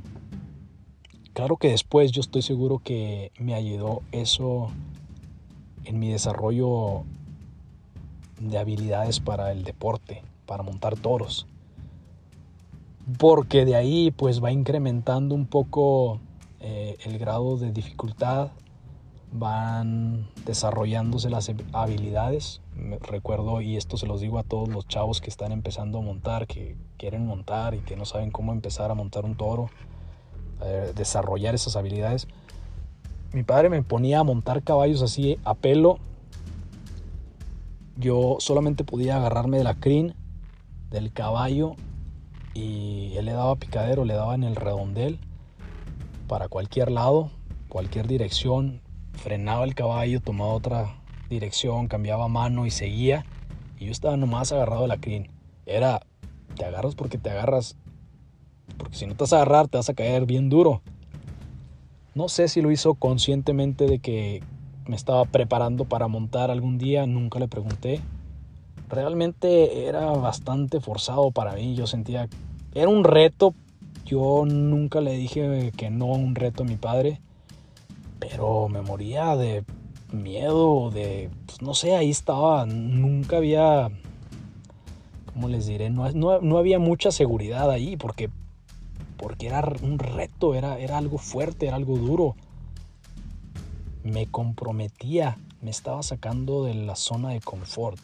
claro 1.35 1.57
que 1.57 1.69
después 1.69 2.13
yo 2.13 2.21
estoy 2.21 2.43
seguro 2.43 2.79
que 2.79 3.33
me 3.39 3.55
ayudó 3.55 4.03
eso 4.13 4.71
en 5.85 5.99
mi 5.99 6.09
desarrollo 6.11 7.05
de 8.41 8.59
habilidades 8.59 9.21
para 9.21 9.53
el 9.53 9.65
deporte, 9.65 10.23
para 10.47 10.63
montar 10.63 10.97
toros. 10.97 11.47
Porque 13.19 13.65
de 13.65 13.77
ahí 13.77 14.11
pues 14.11 14.43
va 14.43 14.53
incrementando 14.53 15.35
un 15.35 15.47
poco 15.47 16.21
eh, 16.61 16.97
el 17.05 17.19
grado 17.19 17.59
de 17.59 17.73
dificultad 17.73 18.53
van 19.33 20.29
desarrollándose 20.47 21.29
las 21.31 21.51
habilidades. 21.73 22.62
Recuerdo, 23.01 23.61
y 23.61 23.77
esto 23.77 23.97
se 23.97 24.07
los 24.07 24.21
digo 24.21 24.39
a 24.39 24.43
todos 24.43 24.69
los 24.69 24.89
chavos 24.89 25.21
que 25.21 25.31
están 25.31 25.53
empezando 25.53 25.99
a 25.99 26.03
montar, 26.03 26.47
que 26.47 26.77
quieren 26.97 27.27
montar 27.27 27.75
y 27.75 27.81
que 27.81 27.97
no 27.97 28.05
saben 28.05 28.31
cómo 28.31 28.53
empezar 28.53 28.91
a 28.91 28.95
montar 28.95 29.25
un 29.25 29.37
toro, 29.37 29.71
desarrollar 30.95 31.55
esas 31.55 31.77
habilidades. 31.77 32.29
Mi 33.33 33.43
padre 33.43 33.69
me 33.69 33.83
ponía 33.83 34.21
a 34.21 34.25
montar 34.25 34.63
caballos 34.63 35.03
así 35.03 35.39
a 35.45 35.55
pelo. 35.55 35.99
Yo 37.97 38.37
solamente 38.41 38.85
podía 38.85 39.17
agarrarme 39.17 39.59
de 39.59 39.65
la 39.65 39.75
crin, 39.75 40.15
del 40.91 41.13
caballo, 41.13 41.77
y 42.55 43.15
él 43.17 43.27
le 43.27 43.33
daba 43.33 43.57
picadero, 43.57 44.05
le 44.05 44.15
daba 44.15 44.35
en 44.35 44.45
el 44.45 44.57
redondel 44.57 45.19
para 46.29 46.49
cualquier 46.49 46.91
lado, 46.91 47.31
cualquier 47.69 48.07
dirección, 48.07 48.81
frenaba 49.13 49.65
el 49.65 49.75
caballo, 49.75 50.21
tomaba 50.21 50.53
otra 50.53 51.02
dirección, 51.35 51.89
cambiaba 51.89 52.29
mano 52.29 52.67
y 52.67 52.71
seguía. 52.71 53.25
Y 53.79 53.87
yo 53.87 53.93
estaba 53.93 54.17
nomás 54.17 54.53
agarrado 54.53 54.83
de 54.83 54.89
la 54.89 54.99
crin. 54.99 55.29
Era, 55.67 56.03
te 56.57 56.65
agarras 56.65 56.95
porque 56.95 57.19
te 57.19 57.31
agarras. 57.31 57.77
Porque 58.77 58.97
si 58.97 59.07
no 59.07 59.15
te 59.15 59.25
vas 59.25 59.33
a 59.33 59.37
agarrar, 59.37 59.69
te 59.69 59.77
vas 59.77 59.89
a 59.89 59.95
caer 59.95 60.27
bien 60.27 60.49
duro. 60.49 60.83
No 62.15 62.29
sé 62.29 62.49
si 62.49 62.61
lo 62.61 62.71
hizo 62.71 62.95
conscientemente 62.95 63.87
de 63.87 63.99
que 63.99 64.43
me 64.87 64.97
estaba 64.97 65.25
preparando 65.25 65.85
para 65.85 66.09
montar 66.09 66.51
algún 66.51 66.79
día, 66.79 67.07
nunca 67.07 67.39
le 67.39 67.49
pregunté. 67.49 68.01
Realmente 68.89 69.87
era 69.87 70.11
bastante 70.11 70.81
forzado 70.81 71.31
para 71.31 71.55
mí, 71.55 71.75
yo 71.75 71.87
sentía, 71.87 72.29
era 72.75 72.89
un 72.89 73.05
reto, 73.05 73.55
yo 74.05 74.45
nunca 74.47 75.01
le 75.01 75.13
dije 75.13 75.73
que 75.77 75.89
no 75.89 76.07
un 76.07 76.35
reto 76.35 76.65
a 76.65 76.67
mi 76.67 76.77
padre 76.77 77.21
pero 78.23 78.69
me 78.69 78.83
moría 78.83 79.35
de 79.35 79.65
miedo, 80.13 80.91
de, 80.91 81.31
pues, 81.47 81.63
no 81.63 81.75
sé, 81.75 81.97
ahí 81.97 82.11
estaba, 82.11 82.67
nunca 82.67 83.39
había, 83.39 83.91
¿cómo 85.33 85.49
les 85.49 85.67
diré? 85.67 85.91
No, 85.91 86.11
no, 86.13 86.59
había 86.59 86.79
mucha 86.79 87.11
seguridad 87.13 87.71
ahí 87.71 87.97
porque, 87.97 88.31
porque 89.17 89.47
era 89.47 89.63
un 89.83 89.99
reto, 89.99 90.55
era, 90.55 90.79
era 90.79 90.99
algo 90.99 91.19
fuerte, 91.19 91.67
era 91.67 91.77
algo 91.77 91.97
duro. 91.97 92.37
Me 94.03 94.27
comprometía, 94.27 95.39
me 95.61 95.71
estaba 95.71 96.03
sacando 96.03 96.65
de 96.65 96.75
la 96.75 96.97
zona 96.97 97.31
de 97.31 97.41
confort. 97.41 98.01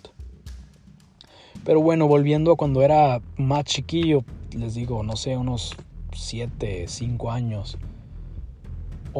Pero 1.65 1.81
bueno, 1.83 2.07
volviendo 2.07 2.53
a 2.53 2.57
cuando 2.57 2.83
era 2.83 3.21
más 3.37 3.65
chiquillo, 3.65 4.25
les 4.57 4.75
digo, 4.75 5.03
no 5.03 5.17
sé, 5.17 5.37
unos 5.37 5.77
7, 6.13 6.87
5 6.89 7.31
años. 7.31 7.79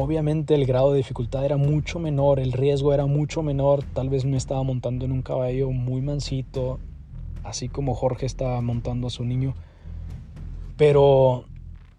Obviamente 0.01 0.55
el 0.55 0.65
grado 0.65 0.93
de 0.93 0.97
dificultad 0.99 1.43
era 1.43 1.57
mucho 1.57 1.99
menor, 1.99 2.39
el 2.39 2.53
riesgo 2.53 2.93
era 2.93 3.05
mucho 3.05 3.43
menor. 3.43 3.83
Tal 3.83 4.07
vez 4.07 4.23
me 4.23 4.37
estaba 4.37 4.63
montando 4.63 5.03
en 5.03 5.11
un 5.11 5.21
caballo 5.21 5.71
muy 5.71 6.01
mansito, 6.01 6.79
así 7.43 7.67
como 7.67 7.93
Jorge 7.95 8.25
estaba 8.25 8.61
montando 8.61 9.07
a 9.07 9.09
su 9.09 9.25
niño. 9.25 9.55
Pero 10.77 11.43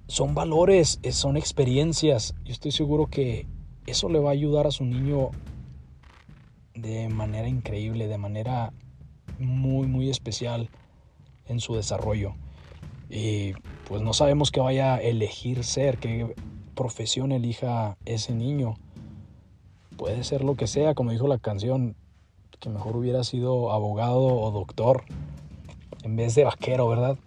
son 0.06 0.34
valores, 0.34 0.98
eh, 1.02 1.12
son 1.12 1.36
experiencias. 1.36 2.34
Yo 2.42 2.52
estoy 2.52 2.70
seguro 2.70 3.08
que 3.08 3.44
eso 3.84 4.08
le 4.08 4.18
va 4.18 4.30
a 4.30 4.32
ayudar 4.32 4.66
a 4.66 4.70
su 4.70 4.86
niño 4.86 5.32
de 6.72 7.10
manera 7.10 7.48
increíble, 7.48 8.08
de 8.08 8.16
manera 8.16 8.72
muy, 9.38 9.86
muy 9.86 10.08
especial 10.08 10.70
en 11.44 11.60
su 11.60 11.74
desarrollo. 11.74 12.32
Y 13.10 13.52
pues 13.86 14.00
no 14.00 14.14
sabemos 14.14 14.50
qué 14.50 14.60
vaya 14.60 14.94
a 14.94 15.02
elegir 15.02 15.64
ser, 15.64 15.98
qué 15.98 16.34
profesión 16.80 17.30
elija 17.30 17.98
ese 18.06 18.34
niño. 18.34 18.76
Puede 19.98 20.24
ser 20.24 20.42
lo 20.42 20.54
que 20.54 20.66
sea, 20.66 20.94
como 20.94 21.10
dijo 21.10 21.28
la 21.28 21.36
canción, 21.36 21.94
que 22.58 22.70
mejor 22.70 22.96
hubiera 22.96 23.22
sido 23.22 23.70
abogado 23.70 24.22
o 24.22 24.50
doctor 24.50 25.04
en 26.04 26.16
vez 26.16 26.34
de 26.36 26.44
vaquero, 26.44 26.88
¿verdad? 26.88 27.18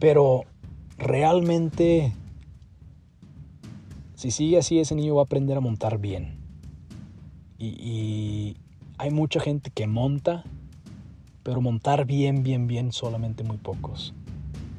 Pero 0.00 0.42
realmente 0.98 2.12
si 4.16 4.32
sigue 4.32 4.58
así, 4.58 4.80
ese 4.80 4.96
niño 4.96 5.14
va 5.14 5.22
a 5.22 5.24
aprender 5.26 5.56
a 5.56 5.60
montar 5.60 5.98
bien. 5.98 6.40
Y, 7.60 8.56
hay 8.98 9.10
mucha 9.10 9.38
gente 9.38 9.70
que 9.70 9.86
monta, 9.86 10.42
pero 11.44 11.60
montar 11.60 12.06
bien, 12.06 12.42
bien, 12.42 12.66
bien, 12.66 12.90
solamente 12.90 13.44
muy 13.44 13.58
pocos. 13.58 14.14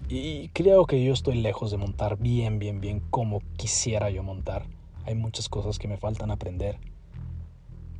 Y 0.09 0.49
creo 0.49 0.85
que 0.85 1.03
yo 1.03 1.11
estoy 1.11 1.35
lejos 1.35 1.71
de 1.71 1.77
montar 1.77 2.17
bien, 2.17 2.59
bien, 2.59 2.79
bien 2.79 3.01
como 3.09 3.41
quisiera 3.57 4.09
yo 4.09 4.23
montar. 4.23 4.65
Hay 5.05 5.15
muchas 5.15 5.49
cosas 5.49 5.79
que 5.79 5.87
me 5.87 5.97
faltan 5.97 6.31
aprender. 6.31 6.77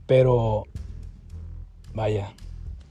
Pero, 0.05 0.65
vaya, 1.93 2.33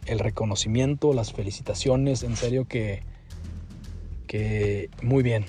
el 0.04 0.18
reconocimiento, 0.18 1.14
las 1.14 1.32
felicitaciones, 1.32 2.22
en 2.22 2.36
serio 2.36 2.66
que, 2.66 3.02
que 4.26 4.90
muy 5.02 5.22
bien, 5.22 5.46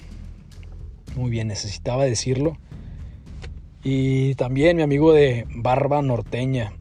muy 1.17 1.29
bien, 1.29 1.49
necesitaba 1.49 2.05
decirlo. 2.05 2.57
Y 3.83 4.35
también 4.35 4.77
mi 4.77 4.83
amigo 4.83 5.13
de 5.13 5.45
Barba 5.55 6.01
Norteña. 6.01 6.73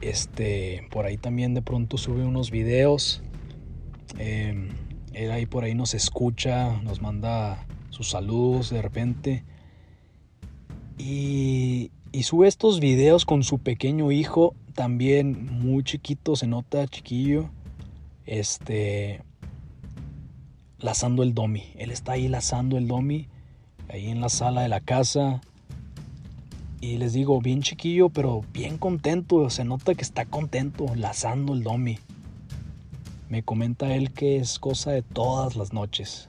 Este, 0.00 0.86
por 0.90 1.06
ahí 1.06 1.16
también 1.16 1.54
de 1.54 1.62
pronto 1.62 1.98
sube 1.98 2.24
unos 2.24 2.52
videos. 2.52 3.22
Em, 4.18 4.68
él 5.18 5.32
ahí 5.32 5.46
por 5.46 5.64
ahí 5.64 5.74
nos 5.74 5.94
escucha, 5.94 6.80
nos 6.82 7.02
manda 7.02 7.66
sus 7.90 8.10
saludos 8.10 8.70
de 8.70 8.80
repente. 8.80 9.44
Y, 10.96 11.90
y 12.12 12.22
sube 12.22 12.46
estos 12.46 12.78
videos 12.78 13.24
con 13.24 13.42
su 13.42 13.58
pequeño 13.58 14.12
hijo, 14.12 14.54
también 14.74 15.46
muy 15.60 15.82
chiquito, 15.82 16.36
se 16.36 16.46
nota 16.46 16.86
chiquillo. 16.86 17.50
Este, 18.26 19.22
lazando 20.78 21.24
el 21.24 21.34
domi. 21.34 21.64
Él 21.76 21.90
está 21.90 22.12
ahí 22.12 22.28
lazando 22.28 22.78
el 22.78 22.86
domi, 22.86 23.26
ahí 23.88 24.08
en 24.08 24.20
la 24.20 24.28
sala 24.28 24.62
de 24.62 24.68
la 24.68 24.80
casa. 24.80 25.40
Y 26.80 26.98
les 26.98 27.12
digo, 27.12 27.40
bien 27.40 27.62
chiquillo, 27.62 28.08
pero 28.08 28.44
bien 28.52 28.78
contento. 28.78 29.50
Se 29.50 29.64
nota 29.64 29.94
que 29.94 30.02
está 30.02 30.26
contento, 30.26 30.86
lazando 30.94 31.54
el 31.54 31.64
domi. 31.64 31.98
Me 33.28 33.42
comenta 33.42 33.94
él 33.94 34.12
que 34.12 34.36
es 34.36 34.58
cosa 34.58 34.90
de 34.90 35.02
todas 35.02 35.56
las 35.56 35.72
noches. 35.72 36.28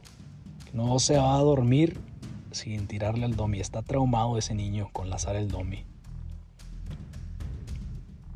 no 0.74 1.00
se 1.00 1.18
va 1.18 1.36
a 1.38 1.42
dormir 1.42 2.00
sin 2.52 2.88
tirarle 2.88 3.26
al 3.26 3.36
domi. 3.36 3.60
Está 3.60 3.82
traumado 3.82 4.38
ese 4.38 4.54
niño 4.54 4.90
con 4.92 5.10
lazar 5.10 5.36
el 5.36 5.50
domi. 5.50 5.86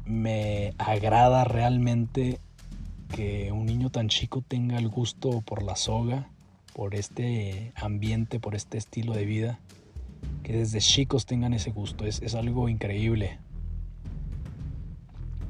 Me 0.06 0.73
agrada 0.78 1.43
realmente 1.43 2.39
que 3.15 3.52
un 3.52 3.65
niño 3.65 3.89
tan 3.89 4.10
chico 4.10 4.41
tenga 4.41 4.78
el 4.78 4.89
gusto 4.89 5.41
por 5.41 5.62
la 5.63 5.76
soga, 5.76 6.30
por 6.73 6.95
este 6.95 7.71
ambiente, 7.76 8.39
por 8.39 8.56
este 8.56 8.78
estilo 8.78 9.13
de 9.13 9.26
vida 9.26 9.60
que 10.43 10.58
desde 10.58 10.80
chicos 10.80 11.26
tengan 11.26 11.54
ese 11.54 11.71
gusto. 11.71 12.06
Es, 12.06 12.36
algo 12.36 12.69
increíble. 12.69 13.39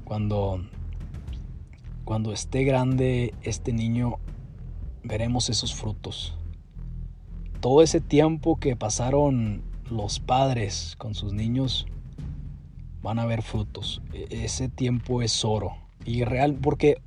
Cuando, 0.06 0.64
cuando 2.06 2.34
esté 2.34 2.64
grande 2.64 3.34
este 3.42 3.74
niño, 3.74 4.18
veremos 5.04 5.50
esos 5.50 5.74
frutos. 5.74 6.38
Todo 7.60 7.82
ese 7.82 8.02
tiempo 8.02 8.60
que 8.60 8.76
pasaron 8.76 9.64
los 9.90 10.20
padres 10.20 10.96
con 10.98 11.16
sus 11.16 11.34
niños, 11.34 11.86
van 13.02 13.20
a 13.20 13.26
ver 13.26 13.42
frutos. 13.42 14.02
E, 14.14 14.28
ese 14.44 14.70
tiempo 14.70 15.22
es 15.22 15.44
oro. 15.46 15.78
Y 16.06 16.24
real, 16.24 16.56
porque 16.56 17.02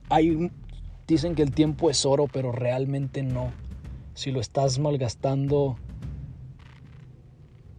dicen 1.07 1.35
que 1.35 1.43
el 1.43 1.53
tiempo 1.53 1.91
es 1.91 2.07
oro, 2.07 2.27
pero 2.33 2.53
realmente 2.53 3.23
no. 3.23 3.53
Si 4.15 4.31
lo 4.31 4.41
estás 4.41 4.79
malgastando 4.79 5.77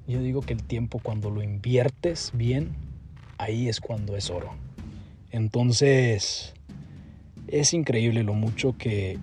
yo 0.08 0.22
digo 0.22 0.40
que 0.42 0.54
el 0.54 0.64
tiempo 0.64 1.00
cuando 1.04 1.30
lo 1.30 1.44
inviertes 1.44 2.32
bien, 2.34 2.78
ahí 3.38 3.68
es 3.68 3.82
cuando 3.82 4.16
es 4.16 4.30
oro. 4.30 4.52
Entonces, 5.32 6.54
es 7.48 7.74
increíble 7.74 8.24
lo 8.24 8.34
mucho 8.34 8.78
que 8.78 9.20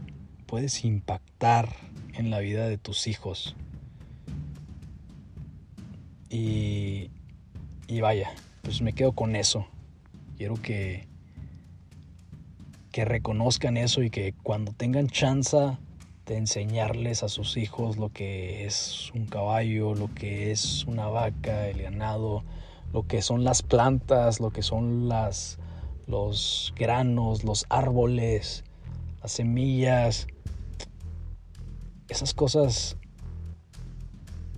puedes 0.46 0.84
impactar 0.84 1.68
en 2.14 2.30
la 2.30 2.38
vida 2.40 2.68
de 2.68 2.78
tus 2.78 3.06
hijos. 3.06 3.56
Y, 6.30 7.10
y 7.86 8.00
vaya, 8.00 8.30
pues 8.62 8.82
me 8.82 8.92
quedo 8.92 9.12
con 9.12 9.36
eso. 9.36 9.66
Quiero 10.36 10.54
que, 10.54 11.06
que 12.90 13.04
reconozcan 13.04 13.76
eso 13.76 14.02
y 14.02 14.10
que 14.10 14.34
cuando 14.42 14.72
tengan 14.72 15.08
chance 15.08 15.56
de 16.26 16.36
enseñarles 16.36 17.22
a 17.22 17.28
sus 17.28 17.56
hijos 17.56 17.98
lo 17.98 18.08
que 18.08 18.64
es 18.64 19.10
un 19.14 19.26
caballo, 19.26 19.94
lo 19.94 20.12
que 20.14 20.50
es 20.50 20.84
una 20.86 21.06
vaca, 21.06 21.68
el 21.68 21.82
ganado, 21.82 22.44
lo 22.92 23.06
que 23.06 23.20
son 23.20 23.44
las 23.44 23.62
plantas, 23.62 24.40
lo 24.40 24.50
que 24.50 24.62
son 24.62 25.08
las, 25.08 25.58
los 26.06 26.72
granos, 26.76 27.44
los 27.44 27.66
árboles, 27.68 28.64
las 29.22 29.32
semillas. 29.32 30.26
Esas 32.08 32.34
cosas 32.34 32.96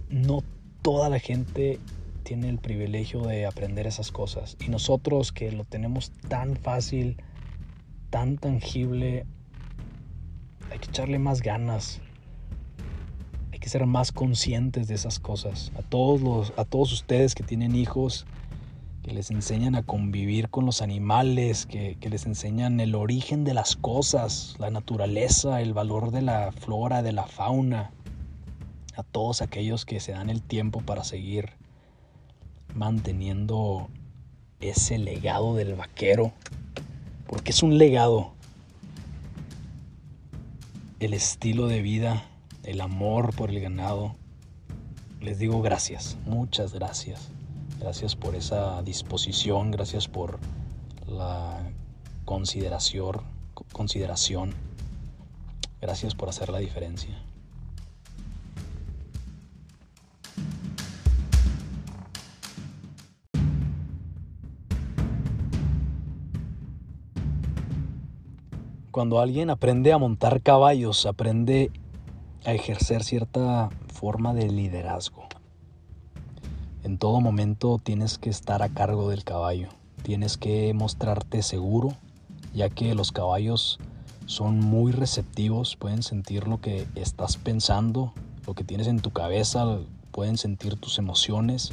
no 0.08 0.42
toda 0.82 1.08
la 1.08 1.18
gente 1.18 1.80
tiene 2.22 2.48
el 2.48 2.58
privilegio 2.58 3.22
de 3.22 3.46
aprender 3.46 3.86
esas 3.86 4.10
cosas. 4.10 4.56
Y 4.64 4.68
nosotros 4.68 5.32
que 5.32 5.52
lo 5.52 5.64
tenemos 5.64 6.10
tan 6.28 6.56
fácil, 6.56 7.22
tan 8.10 8.36
tangible, 8.36 9.26
hay 10.70 10.78
que 10.78 10.88
echarle 10.88 11.18
más 11.18 11.40
ganas. 11.42 12.00
Hay 13.52 13.60
que 13.60 13.68
ser 13.68 13.86
más 13.86 14.12
conscientes 14.12 14.88
de 14.88 14.94
esas 14.94 15.20
cosas. 15.20 15.72
A 15.78 15.82
todos, 15.82 16.20
los, 16.20 16.52
a 16.56 16.64
todos 16.64 16.92
ustedes 16.92 17.34
que 17.34 17.44
tienen 17.44 17.76
hijos, 17.76 18.26
que 19.06 19.14
les 19.14 19.30
enseñan 19.30 19.76
a 19.76 19.84
convivir 19.84 20.50
con 20.50 20.66
los 20.66 20.82
animales, 20.82 21.64
que, 21.64 21.96
que, 22.00 22.10
les 22.10 22.26
enseñan 22.26 22.80
el 22.80 22.96
origen 22.96 23.44
de 23.44 23.54
las 23.54 23.76
cosas, 23.76 24.56
la 24.58 24.68
naturaleza, 24.70 25.60
el 25.60 25.74
valor 25.74 26.10
de 26.10 26.22
la 26.22 26.50
flora, 26.50 27.02
de 27.02 27.12
la 27.12 27.24
fauna. 27.24 27.92
A 28.96 29.04
todos 29.04 29.42
aquellos 29.42 29.84
que 29.84 30.00
se 30.00 30.10
dan 30.10 30.28
el 30.28 30.42
tiempo 30.42 30.80
para 30.80 31.04
seguir 31.04 31.50
manteniendo 32.74 33.88
ese 34.58 34.98
legado 34.98 35.54
del 35.54 35.76
vaquero. 35.76 36.32
Porque 37.28 37.52
es 37.52 37.62
un 37.62 37.78
legado 37.78 38.32
el 40.98 41.14
estilo 41.14 41.68
de 41.68 41.80
vida, 41.80 42.24
el 42.64 42.80
amor 42.80 43.36
por 43.36 43.50
el 43.50 43.60
ganado. 43.60 44.16
Les 45.20 45.38
digo 45.38 45.62
gracias, 45.62 46.16
muchas 46.26 46.72
gracias. 46.72 47.30
Gracias 47.80 48.16
por 48.16 48.34
esa 48.34 48.82
disposición, 48.82 49.70
gracias 49.70 50.08
por 50.08 50.38
la 51.06 51.62
consideración, 52.24 53.20
consideración. 53.72 54.54
Gracias 55.80 56.14
por 56.14 56.28
hacer 56.28 56.48
la 56.48 56.58
diferencia. 56.58 57.22
Cuando 68.90 69.20
alguien 69.20 69.50
aprende 69.50 69.92
a 69.92 69.98
montar 69.98 70.40
caballos, 70.40 71.04
aprende 71.04 71.70
a 72.46 72.54
ejercer 72.54 73.04
cierta 73.04 73.68
forma 73.92 74.32
de 74.32 74.48
liderazgo. 74.48 75.28
En 76.86 76.98
todo 76.98 77.20
momento 77.20 77.80
tienes 77.82 78.16
que 78.16 78.30
estar 78.30 78.62
a 78.62 78.68
cargo 78.68 79.10
del 79.10 79.24
caballo, 79.24 79.70
tienes 80.04 80.36
que 80.36 80.72
mostrarte 80.72 81.42
seguro, 81.42 81.96
ya 82.54 82.70
que 82.70 82.94
los 82.94 83.10
caballos 83.10 83.80
son 84.26 84.60
muy 84.60 84.92
receptivos, 84.92 85.74
pueden 85.74 86.04
sentir 86.04 86.46
lo 86.46 86.60
que 86.60 86.86
estás 86.94 87.38
pensando, 87.38 88.12
lo 88.46 88.54
que 88.54 88.62
tienes 88.62 88.86
en 88.86 89.00
tu 89.00 89.10
cabeza, 89.10 89.80
pueden 90.12 90.38
sentir 90.38 90.76
tus 90.76 91.00
emociones. 91.00 91.70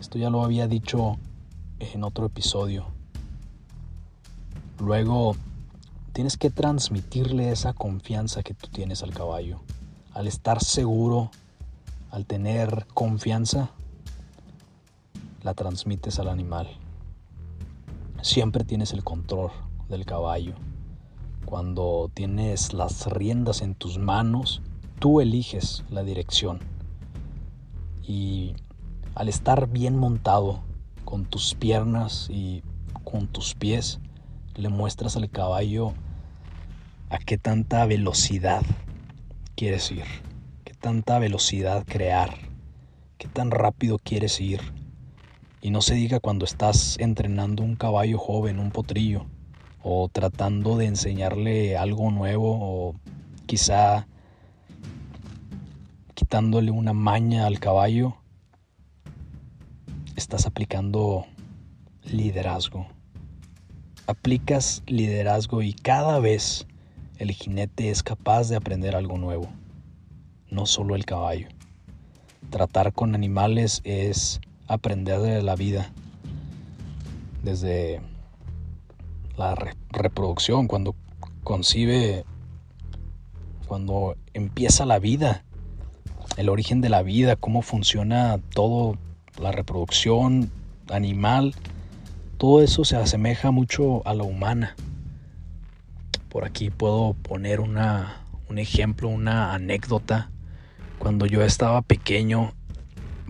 Esto 0.00 0.18
ya 0.18 0.28
lo 0.28 0.42
había 0.42 0.66
dicho 0.66 1.16
en 1.78 2.02
otro 2.02 2.26
episodio. 2.26 2.88
Luego, 4.80 5.36
tienes 6.12 6.36
que 6.36 6.50
transmitirle 6.50 7.52
esa 7.52 7.74
confianza 7.74 8.42
que 8.42 8.54
tú 8.54 8.66
tienes 8.66 9.04
al 9.04 9.14
caballo. 9.14 9.60
Al 10.14 10.26
estar 10.26 10.64
seguro, 10.64 11.30
al 12.10 12.26
tener 12.26 12.88
confianza, 12.92 13.70
la 15.44 15.54
transmites 15.54 16.18
al 16.18 16.28
animal. 16.28 16.66
Siempre 18.22 18.64
tienes 18.64 18.92
el 18.94 19.04
control 19.04 19.50
del 19.88 20.06
caballo. 20.06 20.54
Cuando 21.44 22.10
tienes 22.12 22.72
las 22.72 23.06
riendas 23.06 23.60
en 23.60 23.74
tus 23.74 23.98
manos, 23.98 24.62
tú 24.98 25.20
eliges 25.20 25.84
la 25.90 26.02
dirección. 26.02 26.60
Y 28.02 28.54
al 29.14 29.28
estar 29.28 29.68
bien 29.68 29.96
montado 29.96 30.62
con 31.04 31.26
tus 31.26 31.54
piernas 31.54 32.28
y 32.30 32.62
con 33.04 33.26
tus 33.26 33.54
pies, 33.54 34.00
le 34.54 34.70
muestras 34.70 35.16
al 35.16 35.28
caballo 35.30 35.92
a 37.10 37.18
qué 37.18 37.36
tanta 37.36 37.84
velocidad 37.84 38.62
quieres 39.56 39.90
ir, 39.92 40.06
qué 40.64 40.72
tanta 40.72 41.18
velocidad 41.18 41.84
crear, 41.86 42.34
qué 43.18 43.28
tan 43.28 43.50
rápido 43.50 43.98
quieres 43.98 44.40
ir. 44.40 44.60
Y 45.64 45.70
no 45.70 45.80
se 45.80 45.94
diga 45.94 46.20
cuando 46.20 46.44
estás 46.44 46.98
entrenando 46.98 47.62
un 47.62 47.74
caballo 47.74 48.18
joven, 48.18 48.58
un 48.58 48.70
potrillo, 48.70 49.24
o 49.82 50.10
tratando 50.12 50.76
de 50.76 50.84
enseñarle 50.84 51.78
algo 51.78 52.10
nuevo, 52.10 52.58
o 52.60 52.94
quizá 53.46 54.06
quitándole 56.12 56.70
una 56.70 56.92
maña 56.92 57.46
al 57.46 57.60
caballo, 57.60 58.14
estás 60.16 60.44
aplicando 60.44 61.24
liderazgo. 62.02 62.86
Aplicas 64.06 64.82
liderazgo 64.84 65.62
y 65.62 65.72
cada 65.72 66.18
vez 66.18 66.66
el 67.16 67.32
jinete 67.32 67.88
es 67.88 68.02
capaz 68.02 68.50
de 68.50 68.56
aprender 68.56 68.94
algo 68.94 69.16
nuevo, 69.16 69.48
no 70.50 70.66
solo 70.66 70.94
el 70.94 71.06
caballo. 71.06 71.48
Tratar 72.50 72.92
con 72.92 73.14
animales 73.14 73.80
es 73.84 74.42
aprender 74.66 75.20
de 75.20 75.42
la 75.42 75.56
vida, 75.56 75.90
desde 77.42 78.00
la 79.36 79.54
reproducción, 79.90 80.66
cuando 80.66 80.94
concibe, 81.42 82.24
cuando 83.66 84.16
empieza 84.32 84.86
la 84.86 84.98
vida, 84.98 85.44
el 86.36 86.48
origen 86.48 86.80
de 86.80 86.88
la 86.88 87.02
vida, 87.02 87.36
cómo 87.36 87.62
funciona 87.62 88.38
todo, 88.54 88.96
la 89.40 89.52
reproducción 89.52 90.50
animal, 90.90 91.54
todo 92.38 92.62
eso 92.62 92.84
se 92.84 92.96
asemeja 92.96 93.50
mucho 93.50 94.06
a 94.06 94.14
la 94.14 94.24
humana. 94.24 94.76
Por 96.28 96.44
aquí 96.44 96.70
puedo 96.70 97.14
poner 97.14 97.60
una, 97.60 98.24
un 98.48 98.58
ejemplo, 98.58 99.08
una 99.08 99.54
anécdota. 99.54 100.30
Cuando 100.98 101.26
yo 101.26 101.42
estaba 101.42 101.82
pequeño, 101.82 102.52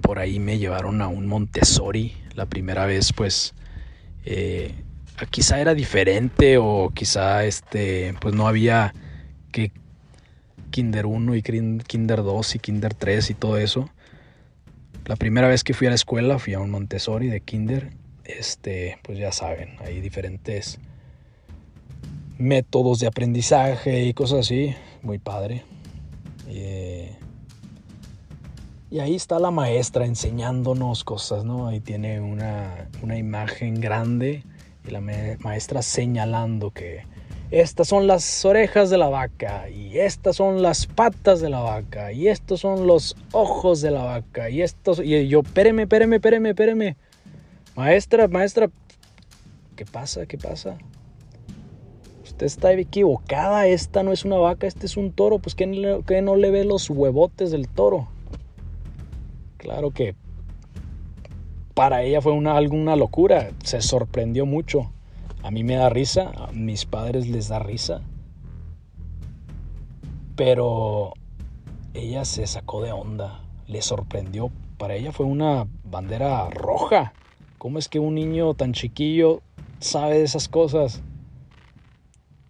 por 0.03 0.19
ahí 0.19 0.39
me 0.39 0.59
llevaron 0.59 1.03
a 1.03 1.09
un 1.09 1.27
Montessori. 1.27 2.15
La 2.35 2.47
primera 2.47 2.87
vez, 2.87 3.13
pues, 3.13 3.55
eh, 4.25 4.75
quizá 5.31 5.61
era 5.61 5.75
diferente 5.75 6.59
o 6.59 6.91
quizá 6.95 7.45
este, 7.45 8.15
pues 8.21 8.35
no 8.35 8.49
había 8.49 8.95
que 9.53 9.73
Kinder 10.71 11.07
1 11.07 11.37
y 11.37 11.43
Kinder 11.43 12.23
2 12.23 12.55
y 12.57 12.59
Kinder 12.59 12.95
3 12.95 13.31
y 13.31 13.35
todo 13.35 13.59
eso. 13.59 13.89
La 15.07 15.17
primera 15.17 15.49
vez 15.49 15.63
que 15.63 15.75
fui 15.75 15.87
a 15.87 15.91
la 15.91 15.97
escuela 15.97 16.39
fui 16.39 16.55
a 16.55 16.61
un 16.61 16.71
Montessori 16.71 17.29
de 17.29 17.41
Kinder. 17.41 17.91
Este, 18.25 18.99
pues 19.03 19.19
ya 19.19 19.33
saben, 19.33 19.77
hay 19.85 20.01
diferentes 20.01 20.79
métodos 22.39 23.01
de 23.01 23.07
aprendizaje 23.07 24.05
y 24.05 24.15
cosas 24.15 24.41
así. 24.41 24.75
Muy 25.03 25.19
padre. 25.19 25.63
Eh, 26.49 27.17
y 28.95 29.01
ahí 29.01 29.17
está 29.17 29.41
la 29.41 29.51
maestra 29.51 30.07
enseñándonos 30.07 31.03
cosas, 31.03 31.45
¿no? 31.45 31.67
Ahí 31.67 31.81
tiene 31.81 32.21
una, 32.21 32.89
una 33.03 33.19
imagen 33.19 33.81
grande 33.81 34.45
y 34.87 34.93
la 34.93 35.01
maestra 35.01 35.83
señalando 35.83 36.71
que 36.71 37.05
estas 37.51 37.89
son 37.89 38.07
las 38.07 38.45
orejas 38.45 38.91
de 38.91 38.99
la 38.99 39.09
vaca 39.09 39.69
y 39.69 39.99
estas 39.99 40.37
son 40.37 40.63
las 40.63 40.87
patas 40.87 41.41
de 41.41 41.51
la 41.51 41.59
vaca 41.59 42.13
y 42.13 42.29
estos 42.29 42.61
son 42.61 42.87
los 42.87 43.17
ojos 43.33 43.81
de 43.81 43.91
la 43.91 44.05
vaca 44.05 44.49
y 44.49 44.63
estos 44.63 45.01
y 45.01 45.27
yo, 45.27 45.41
espéreme, 45.41 45.83
espéreme, 45.83 46.17
espéreme, 46.17 46.51
espéreme. 46.51 46.97
Maestra, 47.75 48.29
maestra, 48.29 48.71
¿qué 49.75 49.87
pasa? 49.87 50.25
¿Qué 50.27 50.39
pasa? 50.39 50.79
Usted 52.23 52.47
está 52.47 52.73
equivocada, 52.73 53.67
esta 53.67 54.05
no 54.05 54.13
es 54.13 54.25
una 54.25 54.37
vaca, 54.37 54.69
este 54.69 54.87
es 54.87 54.97
un 54.97 55.11
toro, 55.11 55.41
pues 55.41 55.57
que 55.57 55.67
no 55.67 56.37
le 56.37 56.51
ve 56.53 56.65
los 56.65 56.89
huevotes 56.91 57.51
del 57.51 57.69
toro. 57.69 58.13
Claro 59.64 59.92
que 59.92 60.14
para 61.72 62.03
ella 62.03 62.20
fue 62.20 62.33
una, 62.33 62.55
alguna 62.57 62.96
locura, 62.96 63.50
se 63.64 63.81
sorprendió 63.81 64.44
mucho. 64.44 64.92
A 65.42 65.50
mí 65.50 65.64
me 65.64 65.74
da 65.74 65.88
risa, 65.88 66.31
a 66.37 66.53
mis 66.53 66.85
padres 66.85 67.27
les 67.29 67.48
da 67.48 67.59
risa. 67.61 68.03
Pero 70.37 71.14
ella 71.94 72.27
se 72.27 72.46
sacó 72.46 72.83
de 72.83 72.92
onda, 72.92 73.40
le 73.66 73.81
sorprendió. 73.81 74.50
Para 74.77 74.96
ella 74.96 75.12
fue 75.12 75.24
una 75.24 75.66
bandera 75.83 76.50
roja. 76.50 77.14
¿Cómo 77.57 77.79
es 77.79 77.88
que 77.88 77.98
un 77.98 78.16
niño 78.16 78.53
tan 78.53 78.74
chiquillo 78.74 79.40
sabe 79.81 80.18
de 80.18 80.24
esas 80.24 80.46
cosas? 80.48 81.03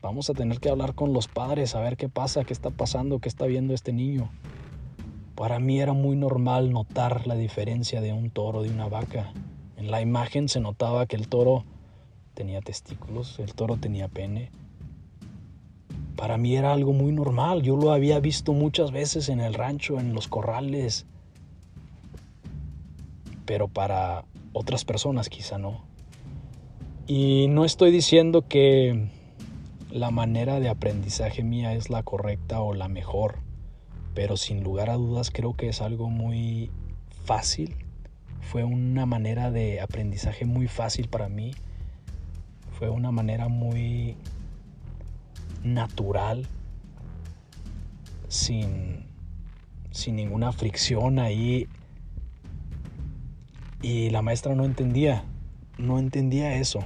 Vamos 0.02 0.28
a 0.30 0.34
tener 0.34 0.58
que 0.58 0.68
hablar 0.68 0.96
con 0.96 1.12
los 1.12 1.28
padres 1.28 1.76
a 1.76 1.80
ver 1.80 1.96
qué 1.96 2.08
pasa, 2.08 2.42
qué 2.44 2.52
está 2.52 2.70
pasando, 2.70 3.20
qué 3.20 3.28
está 3.28 3.46
viendo 3.46 3.72
este 3.72 3.92
niño. 3.92 4.30
Para 5.34 5.58
mí 5.58 5.80
era 5.80 5.92
muy 5.92 6.16
normal 6.16 6.72
notar 6.72 7.26
la 7.26 7.34
diferencia 7.34 8.00
de 8.00 8.12
un 8.12 8.30
toro 8.30 8.62
de 8.62 8.70
una 8.70 8.88
vaca. 8.88 9.32
En 9.76 9.90
la 9.90 10.00
imagen 10.00 10.48
se 10.48 10.60
notaba 10.60 11.06
que 11.06 11.16
el 11.16 11.28
toro 11.28 11.64
tenía 12.34 12.60
testículos, 12.60 13.38
el 13.40 13.54
toro 13.54 13.76
tenía 13.76 14.06
pene. 14.06 14.50
Para 16.16 16.36
mí 16.36 16.56
era 16.56 16.72
algo 16.72 16.92
muy 16.92 17.10
normal, 17.10 17.62
yo 17.62 17.76
lo 17.76 17.92
había 17.92 18.20
visto 18.20 18.52
muchas 18.52 18.92
veces 18.92 19.28
en 19.28 19.40
el 19.40 19.54
rancho, 19.54 19.98
en 19.98 20.14
los 20.14 20.28
corrales, 20.28 21.06
pero 23.44 23.66
para 23.66 24.24
otras 24.52 24.84
personas 24.84 25.28
quizá 25.28 25.58
no. 25.58 25.82
Y 27.08 27.48
no 27.48 27.64
estoy 27.64 27.90
diciendo 27.90 28.46
que 28.46 29.08
la 29.90 30.10
manera 30.10 30.60
de 30.60 30.68
aprendizaje 30.68 31.42
mía 31.42 31.74
es 31.74 31.90
la 31.90 32.02
correcta 32.04 32.60
o 32.60 32.72
la 32.72 32.88
mejor, 32.88 33.43
pero 34.14 34.36
sin 34.36 34.62
lugar 34.62 34.90
a 34.90 34.94
dudas 34.94 35.30
creo 35.30 35.54
que 35.54 35.68
es 35.68 35.80
algo 35.80 36.08
muy 36.08 36.70
fácil. 37.24 37.76
Fue 38.40 38.64
una 38.64 39.06
manera 39.06 39.50
de 39.50 39.80
aprendizaje 39.80 40.44
muy 40.44 40.68
fácil 40.68 41.08
para 41.08 41.28
mí 41.28 41.52
fue 42.74 42.90
una 42.90 43.12
manera 43.12 43.48
muy 43.48 44.16
natural, 45.62 46.46
sin, 48.28 49.06
sin 49.90 50.16
ninguna 50.16 50.52
fricción 50.52 51.18
ahí. 51.18 51.68
Y 53.80 54.10
la 54.10 54.22
maestra 54.22 54.54
no 54.54 54.64
entendía, 54.64 55.24
no 55.78 55.98
entendía 55.98 56.56
eso. 56.56 56.80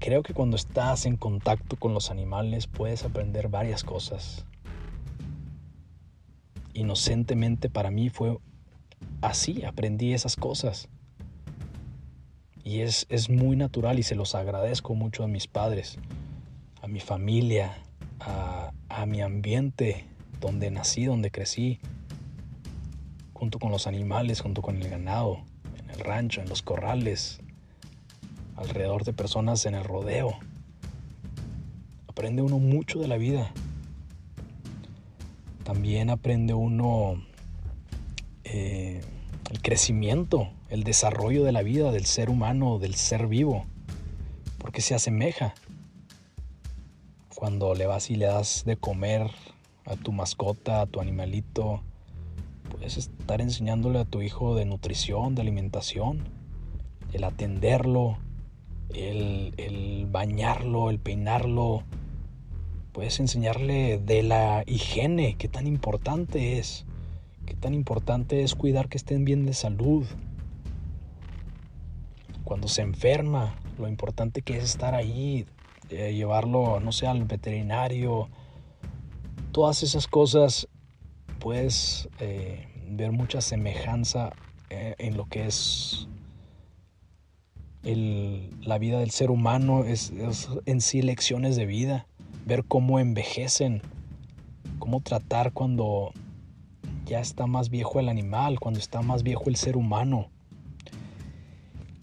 Creo 0.00 0.22
que 0.22 0.34
cuando 0.34 0.56
estás 0.56 1.06
en 1.06 1.16
contacto 1.16 1.76
con 1.76 1.94
los 1.94 2.10
animales 2.10 2.66
puedes 2.66 3.04
aprender 3.04 3.48
varias 3.48 3.84
cosas. 3.84 4.44
Inocentemente 6.74 7.70
para 7.70 7.90
mí 7.90 8.10
fue 8.10 8.38
así, 9.22 9.64
aprendí 9.64 10.12
esas 10.12 10.36
cosas. 10.36 10.88
Y 12.62 12.80
es, 12.80 13.06
muy 13.28 13.56
natural 13.56 13.98
y 13.98 14.02
se 14.02 14.14
los 14.14 14.34
agradezco 14.34 14.94
mucho 14.94 15.24
a 15.24 15.28
mis 15.28 15.46
padres, 15.46 15.98
a 16.82 16.88
mi 16.88 17.00
familia, 17.00 17.78
a, 18.20 18.72
a 18.88 19.06
mi 19.06 19.20
ambiente 19.20 20.04
donde 20.40 20.70
nací, 20.70 21.04
donde 21.04 21.30
crecí, 21.30 21.78
junto 23.32 23.58
con 23.58 23.70
los 23.70 23.86
animales, 23.86 24.40
junto 24.40 24.62
con 24.62 24.80
el 24.80 24.88
ganado, 24.88 25.42
en 25.78 25.90
el 25.90 26.00
rancho, 26.00 26.40
en 26.40 26.48
los 26.48 26.62
corrales, 26.62 27.40
alrededor 28.56 29.04
de 29.04 29.12
personas 29.12 29.66
en 29.66 29.74
el 29.74 29.84
rodeo. 29.84 30.38
Aprende 32.08 32.42
uno 32.42 32.58
mucho 32.58 32.98
de 32.98 33.08
la 33.08 33.16
vida. 33.16 33.52
También 35.64 36.10
aprende 36.10 36.54
uno 36.54 37.22
eh, 38.44 39.00
el 39.50 39.62
crecimiento, 39.62 40.50
el 40.68 40.84
desarrollo 40.84 41.44
de 41.44 41.52
la 41.52 41.62
vida 41.62 41.90
del 41.90 42.04
ser 42.04 42.30
humano, 42.30 42.78
del 42.78 42.94
ser 42.94 43.26
vivo, 43.26 43.64
porque 44.58 44.82
se 44.82 44.94
asemeja. 44.94 45.54
cuando 47.34 47.74
le 47.74 47.86
vas 47.86 48.10
y 48.10 48.16
le 48.16 48.26
das 48.26 48.64
de 48.64 48.76
comer 48.76 49.30
a 49.84 49.96
tu 49.96 50.12
mascota, 50.12 50.80
a 50.80 50.86
tu 50.86 51.00
animalito, 51.00 51.82
puedes 52.70 52.96
estar 52.96 53.40
enseñándole 53.40 53.98
a 53.98 54.04
tu 54.04 54.22
hijo 54.22 54.54
de 54.54 54.64
nutrición, 54.64 55.34
de 55.34 55.42
alimentación, 55.42 56.20
el 57.12 57.24
atenderlo, 57.24 58.18
el, 58.94 59.52
el 59.58 60.06
bañarlo, 60.10 60.90
el 60.90 60.98
peinarlo. 60.98 61.82
Puedes 62.94 63.18
enseñarle 63.18 63.98
de 63.98 64.22
la 64.22 64.62
higiene, 64.68 65.34
qué 65.36 65.48
tan 65.48 65.66
importante 65.66 66.58
es, 66.58 66.86
qué 67.44 67.54
tan 67.54 67.74
importante 67.74 68.44
es 68.44 68.54
cuidar 68.54 68.88
que 68.88 68.96
estén 68.96 69.24
bien 69.24 69.46
de 69.46 69.52
salud. 69.52 70.06
Cuando 72.44 72.68
se 72.68 72.82
enferma, 72.82 73.56
lo 73.78 73.88
importante 73.88 74.42
que 74.42 74.58
es 74.58 74.62
estar 74.62 74.94
ahí, 74.94 75.44
eh, 75.90 76.14
llevarlo, 76.14 76.78
no 76.78 76.92
sé, 76.92 77.08
al 77.08 77.24
veterinario. 77.24 78.28
Todas 79.50 79.82
esas 79.82 80.06
cosas 80.06 80.68
puedes 81.40 82.08
eh, 82.20 82.68
ver 82.90 83.10
mucha 83.10 83.40
semejanza 83.40 84.30
eh, 84.70 84.94
en 84.98 85.16
lo 85.16 85.26
que 85.26 85.46
es 85.46 86.06
la 87.82 88.78
vida 88.78 89.00
del 89.00 89.10
ser 89.10 89.32
humano, 89.32 89.84
es, 89.84 90.12
en 90.64 90.80
sí 90.80 91.02
lecciones 91.02 91.56
de 91.56 91.66
vida, 91.66 92.06
ver 92.44 92.64
cómo 92.64 92.98
envejecen, 92.98 93.82
cómo 94.78 95.00
tratar 95.00 95.52
cuando 95.52 96.12
ya 97.06 97.20
está 97.20 97.46
más 97.46 97.70
viejo 97.70 98.00
el 98.00 98.08
animal, 98.08 98.60
cuando 98.60 98.80
está 98.80 99.02
más 99.02 99.22
viejo 99.22 99.44
el 99.46 99.56
ser 99.56 99.76
humano. 99.76 100.28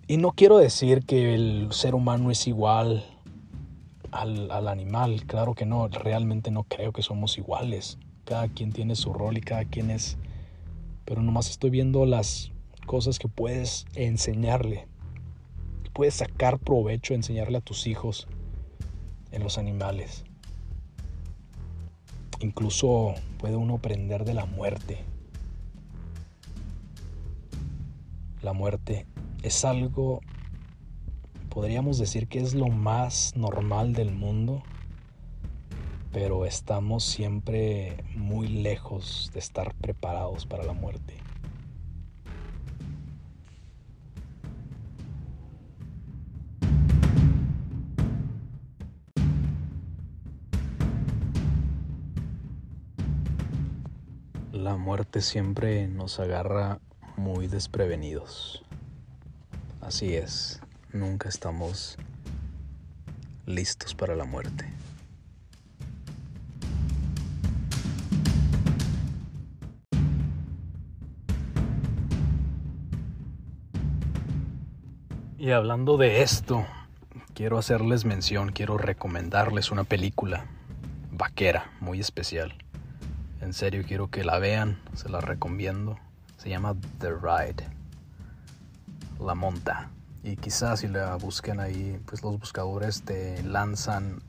Y 0.08 0.17
no 0.17 0.32
quiero 0.32 0.58
decir 0.58 1.06
que 1.06 1.34
el 1.36 1.71
ser 1.71 1.95
humano 1.95 2.32
es 2.32 2.47
igual 2.47 3.06
al, 4.12 4.51
al, 4.51 4.67
animal, 4.67 5.23
claro 5.25 5.54
que 5.54 5.65
no, 5.65 5.88
realmente 5.88 6.51
no 6.51 6.63
creo 6.63 6.91
que 6.91 7.01
somos 7.01 7.38
iguales. 7.38 7.97
Cada 8.25 8.47
quien 8.49 8.71
tiene 8.71 8.95
su 8.95 9.13
rol 9.13 9.38
y 9.38 9.41
cada 9.41 9.65
quien 9.65 9.89
es... 9.89 10.17
Pero 11.06 11.21
nomás 11.21 11.49
estoy 11.49 11.69
viendo 11.69 12.06
las 12.06 12.51
cosas 12.86 13.19
que 13.19 13.27
puedes 13.27 13.86
enseñarle 13.95 14.88
puedes 15.93 16.15
sacar 16.15 16.60
provecho, 16.60 17.13
enseñarle 17.13 17.58
a 17.58 17.62
tus 17.62 17.88
hijos 17.88 18.27
en 19.32 19.43
los 19.43 19.58
animales. 19.58 20.23
Incluso 22.41 23.13
puede 23.38 23.56
uno 23.56 23.75
aprender 23.75 24.25
de 24.25 24.34
la 24.34 24.45
muerte. 24.45 24.97
La 28.41 28.51
muerte 28.51 29.06
es 29.43 29.63
algo, 29.63 30.21
podríamos 31.49 31.99
decir 31.99 32.27
que 32.27 32.39
es 32.39 32.56
lo 32.56 32.67
más 32.67 33.36
normal 33.36 33.93
del 33.93 34.12
mundo, 34.12 34.63
pero 36.12 36.45
estamos 36.47 37.04
siempre 37.04 38.04
muy 38.15 38.47
lejos 38.47 39.30
de 39.34 39.39
estar 39.39 39.75
preparados 39.75 40.47
para 40.47 40.63
la 40.63 40.73
muerte. 40.73 41.17
La 54.72 54.78
muerte 54.78 55.20
siempre 55.20 55.86
nos 55.90 56.22
agarra 56.22 56.80
muy 57.18 57.48
desprevenidos. 57.48 58.64
Así 59.82 60.16
es, 60.16 60.62
nunca 60.94 61.28
estamos 61.28 61.98
listos 63.46 63.94
para 63.96 64.16
la 64.16 64.24
muerte. 64.24 64.72
Y 75.38 75.52
hablando 75.52 75.98
de 75.98 76.22
esto, 76.22 76.66
quiero 77.34 77.58
hacerles 77.58 78.06
mención, 78.06 78.54
quiero 78.54 78.78
recomendarles 78.78 79.70
una 79.70 79.84
película 79.84 80.46
vaquera 81.12 81.74
muy 81.82 82.00
especial. 82.00 82.61
En 83.41 83.54
serio 83.54 83.84
quiero 83.88 84.12
que 84.12 84.23
la 84.23 84.38
vean, 84.38 84.80
se 84.93 85.10
la 85.10 85.19
recomiendo. 85.19 85.97
Se 86.38 86.49
llama 86.49 86.75
The 86.99 87.10
Ride. 87.10 87.67
La 89.19 89.34
monta. 89.34 89.89
Y 90.23 90.36
quizás 90.36 90.82
si 90.82 90.88
la 90.88 91.15
busquen 91.15 91.60
ahí, 91.60 91.99
pues 92.06 92.21
los 92.21 92.39
buscadores 92.39 93.01
te 93.01 93.41
lanzan 93.41 94.21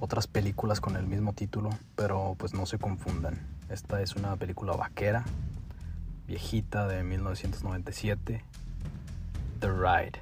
otras 0.00 0.26
películas 0.26 0.82
con 0.82 0.96
el 0.96 1.06
mismo 1.06 1.32
título, 1.32 1.70
pero 1.96 2.34
pues 2.38 2.52
no 2.52 2.66
se 2.66 2.78
confundan. 2.78 3.40
Esta 3.70 4.02
es 4.02 4.14
una 4.16 4.36
película 4.36 4.74
vaquera, 4.74 5.24
viejita 6.26 6.86
de 6.86 7.02
1997, 7.02 8.44
The 9.60 9.68
Ride. 9.68 10.20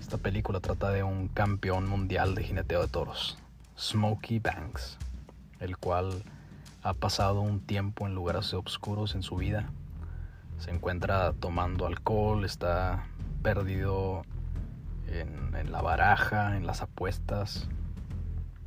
Esta 0.00 0.16
película 0.16 0.60
trata 0.60 0.88
de 0.88 1.02
un 1.02 1.28
campeón 1.28 1.86
mundial 1.86 2.34
de 2.34 2.44
jineteo 2.44 2.80
de 2.80 2.88
toros, 2.88 3.36
Smokey 3.78 4.38
Banks, 4.38 4.96
el 5.60 5.76
cual 5.76 6.24
ha 6.84 6.92
pasado 6.92 7.40
un 7.40 7.60
tiempo 7.60 8.06
en 8.06 8.14
lugares 8.14 8.52
oscuros 8.52 9.14
en 9.14 9.22
su 9.22 9.36
vida. 9.36 9.70
Se 10.58 10.70
encuentra 10.70 11.32
tomando 11.32 11.86
alcohol, 11.86 12.44
está 12.44 13.06
perdido 13.42 14.22
en, 15.08 15.56
en, 15.56 15.72
la 15.72 15.80
baraja, 15.80 16.58
en 16.58 16.66
las 16.66 16.82
apuestas, 16.82 17.70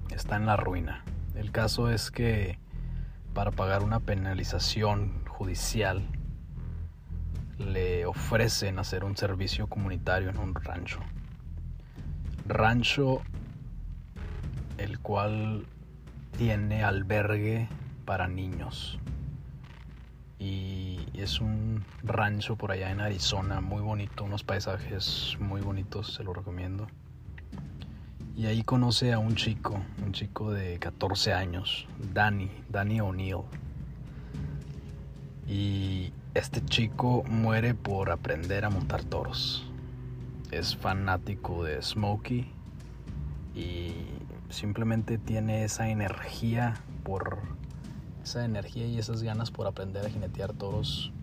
está 0.10 0.36
en 0.36 0.48
la 0.48 0.58
ruina. 0.58 1.04
El 1.36 1.52
caso 1.52 1.92
es 1.92 2.10
que 2.10 2.58
para 3.36 3.52
pagar 3.52 3.84
una 3.84 4.00
penalización 4.00 5.24
judicial 5.28 6.04
le 7.60 8.08
ofrecen 8.08 8.80
hacer 8.80 9.04
un 9.04 9.16
servicio 9.16 9.68
comunitario 9.68 10.32
en 10.32 10.40
un 10.40 10.56
rancho. 10.56 11.02
Rancho 12.48 13.22
el 14.80 15.00
cual 15.00 15.68
tiene 16.36 16.84
albergue 16.84 17.68
para 18.08 18.30
niños. 18.30 18.98
Y 20.40 20.98
es 21.14 21.42
un 21.42 21.84
rancho 22.04 22.56
por 22.56 22.72
allá 22.72 22.90
en 22.90 23.02
Arizona, 23.02 23.60
muy 23.60 23.82
bonito, 23.82 24.24
unos 24.24 24.44
paisajes 24.44 25.36
muy 25.42 25.60
bonitos, 25.60 26.14
se 26.14 26.24
lo 26.24 26.34
recomiendo. 26.34 26.88
Y 28.38 28.46
ahí 28.46 28.64
conoce 28.64 29.12
a 29.12 29.20
un 29.20 29.36
chico, 29.36 29.82
un 30.06 30.14
chico 30.14 30.52
de 30.52 30.80
14 30.80 31.34
años, 31.34 31.86
Danny, 32.14 32.50
Danny 32.70 33.02
O'Neill. 33.02 33.42
Y 35.46 36.14
este 36.34 36.64
chico 36.64 37.24
muere 37.28 37.74
por 37.74 38.10
aprender 38.10 38.64
a 38.64 38.70
montar 38.70 39.04
toros. 39.04 39.70
Es 40.52 40.78
fanático 40.78 41.66
de 41.66 41.82
Smokey 41.82 42.50
y 43.54 43.92
simplemente 44.50 45.18
tiene 45.18 45.66
esa 45.66 45.90
energía 45.90 46.76
por 47.04 47.57
esa 48.28 48.44
energía 48.44 48.86
y 48.86 49.00
esas 49.00 49.24
ganas 49.24 49.52
por 49.52 49.68
aprender 49.68 50.06
a 50.06 50.10
jinetear 50.10 50.52
toros 50.52 51.14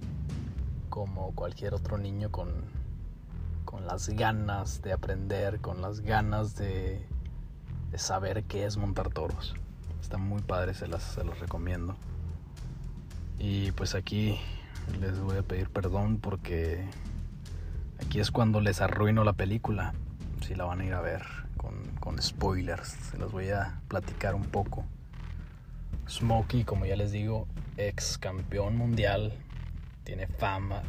como 0.88 1.34
cualquier 1.34 1.74
otro 1.74 1.98
niño 1.98 2.30
con, 2.30 2.48
con 3.66 3.86
las 3.86 4.08
ganas 4.08 4.80
de 4.80 4.94
aprender, 4.94 5.60
con 5.60 5.82
las 5.82 6.00
ganas 6.00 6.56
de, 6.56 7.06
saber 7.94 8.44
qué 8.44 8.64
es 8.64 8.78
montar 8.78 9.10
toros. 9.10 9.54
Está 10.00 10.16
muy 10.16 10.40
padre, 10.40 10.72
se 10.72 10.88
las, 10.88 11.02
se 11.02 11.24
los 11.24 11.38
recomiendo. 11.40 11.94
Y 13.38 13.72
pues 13.72 13.94
aquí 13.94 14.38
les 14.98 15.20
voy 15.20 15.36
a 15.36 15.42
pedir 15.42 15.68
perdón 15.68 16.16
porque 16.16 16.88
aquí 18.00 18.18
es 18.18 18.30
cuando 18.30 18.62
les 18.62 18.80
arruino 18.80 19.24
la 19.24 19.34
película, 19.34 19.92
si 20.40 20.54
la 20.54 20.64
van 20.64 20.80
a 20.80 20.86
ir 20.86 20.94
a 20.94 21.02
ver, 21.02 21.22
con, 21.58 21.84
con 22.00 22.22
spoilers. 22.22 22.88
Se 22.88 23.18
los 23.18 23.30
voy 23.30 23.50
a 23.50 23.78
platicar 23.88 24.34
un 24.34 24.44
poco. 24.44 24.86
Smokey, 26.08 26.64
como 26.64 26.86
ya 26.86 26.96
les 26.96 27.12
digo, 27.12 27.46
ex 27.76 28.18
campeón 28.18 28.76
mundial, 28.76 29.32
tiene 30.04 30.26
fama 30.26 30.82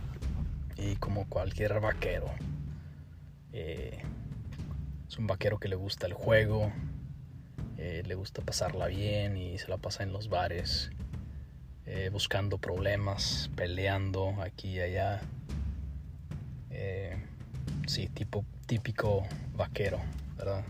y 0.78 0.96
como 0.98 1.28
cualquier 1.28 1.80
vaquero, 1.80 2.30
eh, 3.54 4.04
es 5.08 5.18
un 5.18 5.28
vaquero 5.28 5.58
que 5.58 5.70
le 5.70 5.76
gusta 5.76 6.08
el 6.08 6.14
juego, 6.14 6.72
eh, 7.78 8.04
le 8.06 8.16
gusta 8.16 8.42
pasarla 8.42 8.88
bien 8.88 9.38
y 9.38 9.58
se 9.58 9.70
la 9.70 9.78
pasa 9.78 10.04
en 10.04 10.12
los 10.12 10.28
bares, 10.28 10.92
eh, 11.86 12.10
buscando 12.12 12.58
problemas, 12.58 13.50
peleando 13.56 14.42
aquí 14.42 14.72
y 14.72 14.80
allá. 14.82 15.22
sí, 17.88 18.08
tipo, 18.08 18.44
típico 18.66 19.24
vaquero, 19.56 20.00
¿verdad? 20.38 20.66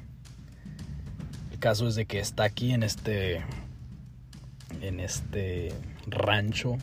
El 1.51 1.59
caso 1.59 1.87
es 1.87 1.95
de 1.95 2.05
que 2.05 2.19
está 2.19 2.43
aquí 2.43 2.73
en 2.73 2.83
este 2.83 3.41
en 4.81 4.99
este 4.99 5.73
rancho 6.07 6.77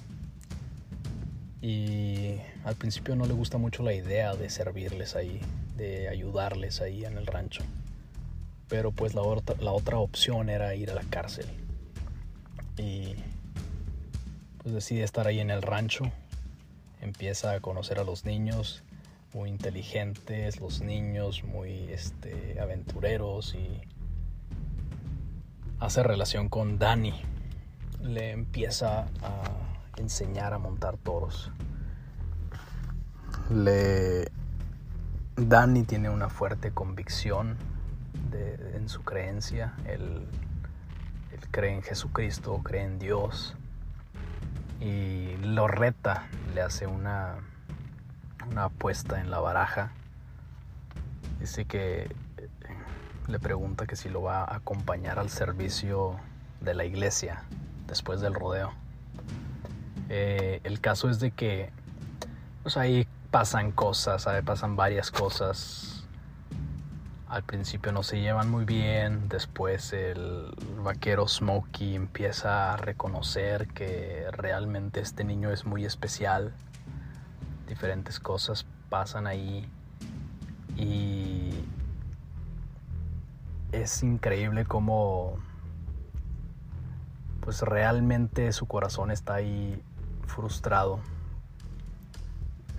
y 1.61 2.37
al 2.65 2.75
principio 2.77 3.15
no 3.15 3.27
le 3.27 3.35
gusta 3.35 3.59
mucho 3.59 3.83
la 3.83 3.95
idea 3.95 4.35
de 4.35 4.51
servirles 4.51 5.15
ahí, 5.15 5.41
de 5.77 6.09
ayudarles 6.09 6.81
ahí 6.81 7.05
en 7.05 7.17
el 7.19 7.27
rancho. 7.27 7.63
pero 8.69 8.91
pues 8.91 9.15
la, 9.15 9.23
la 9.61 9.73
otra 9.73 9.99
opción 9.99 10.49
era 10.49 10.75
ir 10.75 10.91
a 10.91 10.95
la 10.95 11.03
cárcel. 11.03 11.47
Y 12.79 13.15
pues 14.63 14.75
decide 14.75 15.03
estar 15.03 15.27
ahí 15.27 15.41
en 15.41 15.51
el 15.51 15.61
rancho, 15.61 16.05
empieza 17.03 17.53
a 17.53 17.61
conocer 17.61 17.99
a 17.99 18.05
los 18.05 18.25
niños, 18.25 18.83
muy 19.35 19.51
inteligentes, 19.51 20.59
los 20.59 20.81
niños 20.81 21.45
muy 21.45 21.89
este, 21.91 22.59
aventureros 22.61 23.55
y 23.55 23.83
hace 25.79 26.03
relación 26.03 26.49
con 26.49 26.79
Dani. 26.79 27.13
Le 28.03 28.33
empieza 28.33 29.07
a 29.23 29.43
enseñar 29.97 30.53
a 30.55 30.59
montar 30.59 30.97
toros. 30.97 31.53
Le 33.51 34.31
Dani 35.37 35.85
tiene 35.85 36.11
una 36.11 36.29
fuerte 36.29 36.73
convicción 36.73 37.57
en 38.75 38.89
su 38.89 39.03
creencia. 39.03 39.75
Él, 39.87 40.27
él 41.33 41.41
cree 41.51 41.75
en 41.75 41.83
Jesucristo, 41.83 42.61
cree 42.63 42.85
en 42.85 42.99
Dios 42.99 43.57
y 44.81 45.37
lo 45.37 45.69
reta, 45.69 46.27
le 46.55 46.63
hace 46.63 46.87
una, 46.87 47.37
una 48.51 48.65
apuesta 48.65 49.21
en 49.21 49.31
la 49.31 49.39
baraja. 49.39 49.93
Dice 51.39 51.65
que 51.65 52.15
le 53.29 53.39
pregunta 53.39 53.87
que 53.87 53.97
si 53.97 54.09
lo 54.09 54.23
va 54.23 54.43
a 54.43 54.57
acompañar 54.57 55.19
al 55.19 55.31
servicio 55.31 56.17
de 56.61 56.75
la 56.75 56.85
iglesia 56.85 57.45
después 57.93 58.23
del 58.23 58.33
rodeo. 58.33 58.73
Eh, 60.09 60.61
el 60.65 60.81
caso 60.81 61.11
es 61.11 61.21
de 61.21 61.31
que 61.31 61.71
pues 62.63 62.79
ahí 62.79 63.07
pasan 63.31 63.71
cosas, 63.73 64.27
pasan 64.45 64.77
varias 64.77 65.11
cosas 65.11 65.93
al 67.33 67.45
principio 67.45 67.93
no 67.93 68.03
se 68.03 68.21
llevan 68.21 68.51
muy 68.51 68.67
bien, 68.67 69.31
después 69.31 69.95
el 69.95 70.55
vaquero 70.85 71.27
Smokey 71.27 71.95
empieza 71.95 72.75
a 72.75 72.77
reconocer 72.77 73.69
que 73.69 74.27
realmente 74.33 75.01
este 75.01 75.25
niño 75.25 75.51
es 75.51 75.65
muy 75.65 75.87
especial, 75.87 76.53
diferentes 77.67 78.21
cosas 78.21 78.67
pasan 78.91 79.27
ahí 79.27 79.67
y 80.77 81.55
es 83.73 84.03
increíble 84.03 84.67
cómo 84.67 85.39
pues 87.43 87.61
realmente 87.61 88.53
su 88.53 88.67
corazón 88.67 89.11
está 89.11 89.35
ahí 89.35 89.83
frustrado 90.27 91.01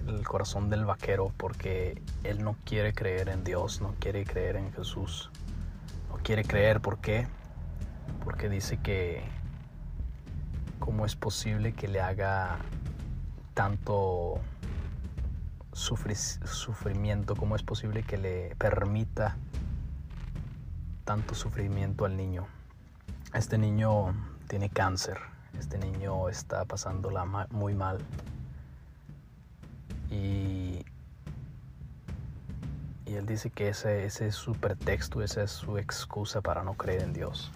el 0.07 0.27
corazón 0.27 0.69
del 0.69 0.85
vaquero 0.85 1.31
porque 1.37 2.01
él 2.23 2.43
no 2.43 2.55
quiere 2.65 2.93
creer 2.93 3.29
en 3.29 3.43
Dios, 3.43 3.81
no 3.81 3.93
quiere 3.99 4.25
creer 4.25 4.55
en 4.55 4.71
Jesús. 4.73 5.29
No 6.09 6.17
quiere 6.17 6.43
creer, 6.43 6.81
¿por 6.81 6.99
qué? 6.99 7.27
Porque 8.23 8.49
dice 8.49 8.77
que 8.77 9.23
cómo 10.79 11.05
es 11.05 11.15
posible 11.15 11.73
que 11.73 11.87
le 11.87 12.01
haga 12.01 12.57
tanto 13.53 14.39
sufrimiento, 15.73 17.35
cómo 17.35 17.55
es 17.55 17.63
posible 17.63 18.03
que 18.03 18.17
le 18.17 18.55
permita 18.57 19.37
tanto 21.03 21.35
sufrimiento 21.35 22.05
al 22.05 22.17
niño. 22.17 22.47
Este 23.33 23.57
niño 23.57 24.13
tiene 24.53 24.69
cáncer, 24.69 25.17
este 25.57 25.79
niño 25.79 26.29
está 26.29 26.63
pasándola 26.65 27.25
muy 27.49 27.73
mal 27.73 27.97
y, 30.11 30.85
él 33.07 33.25
dice 33.25 33.49
que 33.49 33.69
ese, 33.69 34.05
ese, 34.05 34.27
es 34.27 34.35
su 34.35 34.53
pretexto, 34.53 35.23
esa 35.23 35.41
es 35.41 35.49
su 35.49 35.79
excusa 35.79 36.41
para 36.41 36.63
no 36.63 36.75
creer 36.75 37.01
en 37.01 37.13
Dios. 37.13 37.51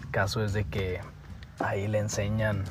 El 0.00 0.10
caso 0.10 0.42
es 0.42 0.54
de 0.54 0.64
que 0.64 1.00
ahí 1.58 1.86
le 1.86 1.98
enseñan, 1.98 2.64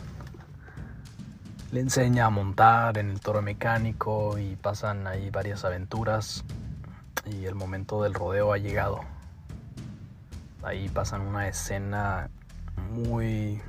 le 1.72 1.82
enseña 1.82 2.26
a 2.26 2.30
montar 2.32 2.98
en 2.98 3.12
el 3.12 3.20
toro 3.20 3.44
mecánico 3.44 4.40
y 4.40 4.56
pasan 4.56 5.06
ahí 5.06 5.30
varias 5.30 5.66
aventuras 5.66 6.44
y 7.28 7.46
el 7.46 7.54
momento 7.54 8.02
del 8.02 8.16
rodeo 8.16 8.54
ha 8.54 8.58
llegado. 8.58 9.02
Ahí 10.64 10.90
pasan 10.90 11.22
una 11.22 11.48
escena 11.48 12.32
muy 12.92 13.62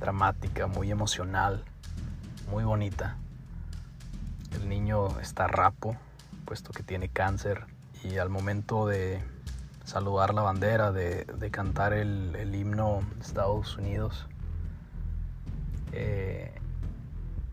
dramática, 0.00 0.66
muy 0.66 0.90
emocional, 0.90 1.64
muy 2.50 2.64
bonita. 2.64 3.16
El 4.52 4.68
niño 4.68 5.18
está 5.20 5.46
rapo, 5.46 5.96
puesto 6.44 6.72
que 6.72 6.82
tiene 6.82 7.08
cáncer, 7.08 7.66
y 8.02 8.18
al 8.18 8.28
momento 8.28 8.86
de 8.86 9.22
saludar 9.84 10.34
la 10.34 10.42
bandera, 10.42 10.92
de, 10.92 11.26
cantar 11.50 11.92
el, 11.92 12.54
himno 12.54 13.00
de 13.16 13.20
Estados 13.20 13.76
Unidos, 13.76 14.26
eh, 15.92 16.52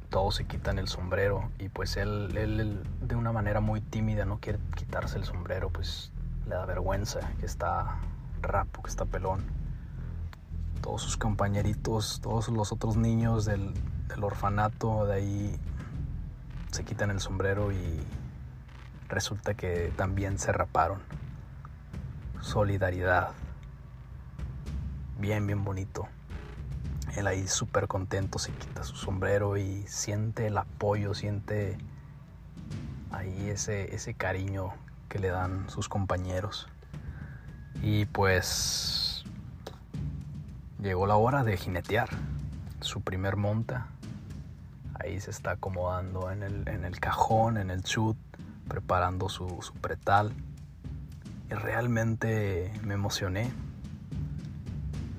todos 0.10 0.36
se 0.36 0.46
quitan 0.46 0.78
el 0.78 0.88
sombrero 0.88 1.50
y 1.58 1.70
pues 1.70 1.96
él, 1.96 2.36
él, 2.36 2.84
de 3.02 3.16
una 3.16 3.32
manera 3.32 3.62
muy 3.62 3.80
tímida 3.80 4.26
no 4.26 4.40
quiere 4.40 4.60
quitarse 4.76 5.18
el 5.18 5.24
sombrero, 5.24 5.70
pues 5.70 6.12
le 6.48 6.56
da 6.56 6.66
vergüenza 6.66 7.20
que 7.40 7.46
está 7.46 8.00
rapo, 8.42 8.82
que 8.84 8.90
está 8.90 9.06
pelón. 9.06 9.61
Todos 10.82 11.02
sus 11.02 11.18
compañeritos, 11.18 12.20
todos 12.22 12.50
los 12.50 12.72
otros 12.72 12.98
niños 12.98 13.46
del, 13.46 13.74
orfanato 14.22 15.06
de 15.06 15.14
ahí 15.14 15.60
se 16.72 16.84
quitan 16.84 17.12
el 17.12 17.20
sombrero 17.20 17.72
y 17.72 18.00
resulta 19.08 19.54
que 19.54 19.94
también 19.96 20.38
se 20.38 20.52
raparon. 20.52 21.00
Solidaridad. 22.42 23.30
Bien, 25.20 25.46
bien 25.46 25.64
bonito. 25.64 26.08
Él 27.16 27.28
ahí 27.28 27.48
súper 27.48 27.88
contento 27.88 28.40
se 28.40 28.52
quita 28.52 28.84
su 28.84 28.96
sombrero 28.96 29.58
y 29.58 29.86
siente 29.88 30.48
el 30.48 30.58
apoyo, 30.58 31.14
siente 31.14 31.78
ahí 33.12 33.50
ese, 33.50 33.94
ese 33.94 34.14
cariño 34.14 34.74
que 35.10 35.20
le 35.20 35.28
dan 35.28 35.70
sus 35.70 35.90
compañeros. 35.90 36.68
Y 37.82 38.06
pues 38.06 39.01
llegó 40.82 41.08
la 41.08 41.16
hora 41.16 41.44
de 41.44 41.58
jinetear 41.58 42.10
su 42.82 43.02
primer 43.02 43.38
monta 43.38 43.88
Ahí 45.04 45.20
se 45.20 45.32
está 45.32 45.52
acomodando 45.52 46.30
en 46.30 46.44
el, 46.44 47.00
cajón, 47.00 47.58
en 47.58 47.72
el 47.72 47.82
chut, 47.82 48.18
preparando 48.68 49.30
su, 49.30 49.48
pretal. 49.82 50.32
Y 51.50 51.54
realmente 51.56 52.72
me 52.84 52.94
emocioné. 52.94 53.52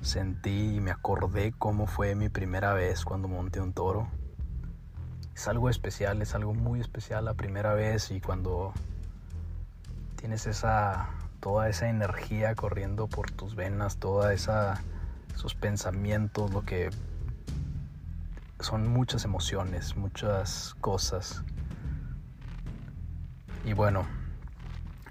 Sentí 0.01 0.75
y 0.75 0.79
me 0.79 0.91
acordé 0.91 1.53
cómo 1.57 1.85
fue 1.85 2.15
mi 2.15 2.29
primera 2.29 2.73
vez 2.73 3.03
cuando 3.03 3.27
monté 3.27 3.59
un 3.59 3.73
toro. 3.73 4.07
Es 5.35 5.49
algo 5.49 5.69
especial, 5.69 6.21
es 6.21 6.33
algo 6.33 6.53
muy 6.53 6.79
especial 6.79 7.25
la 7.25 7.33
primera 7.33 7.73
vez 7.73 8.09
y 8.11 8.21
cuando 8.21 8.71
tienes 10.15 10.47
esa 10.47 11.09
toda 11.41 11.67
esa 11.67 11.89
energía 11.89 12.55
corriendo 12.55 13.07
por 13.07 13.31
tus 13.31 13.55
venas, 13.55 13.97
toda 13.97 14.33
esa 14.33 14.81
esos 15.33 15.55
pensamientos, 15.55 16.51
lo 16.51 16.63
que 16.63 16.89
son 18.59 18.87
muchas 18.87 19.25
emociones, 19.25 19.95
muchas 19.95 20.75
cosas. 20.79 21.43
Y 23.65 23.73
bueno, 23.73 24.05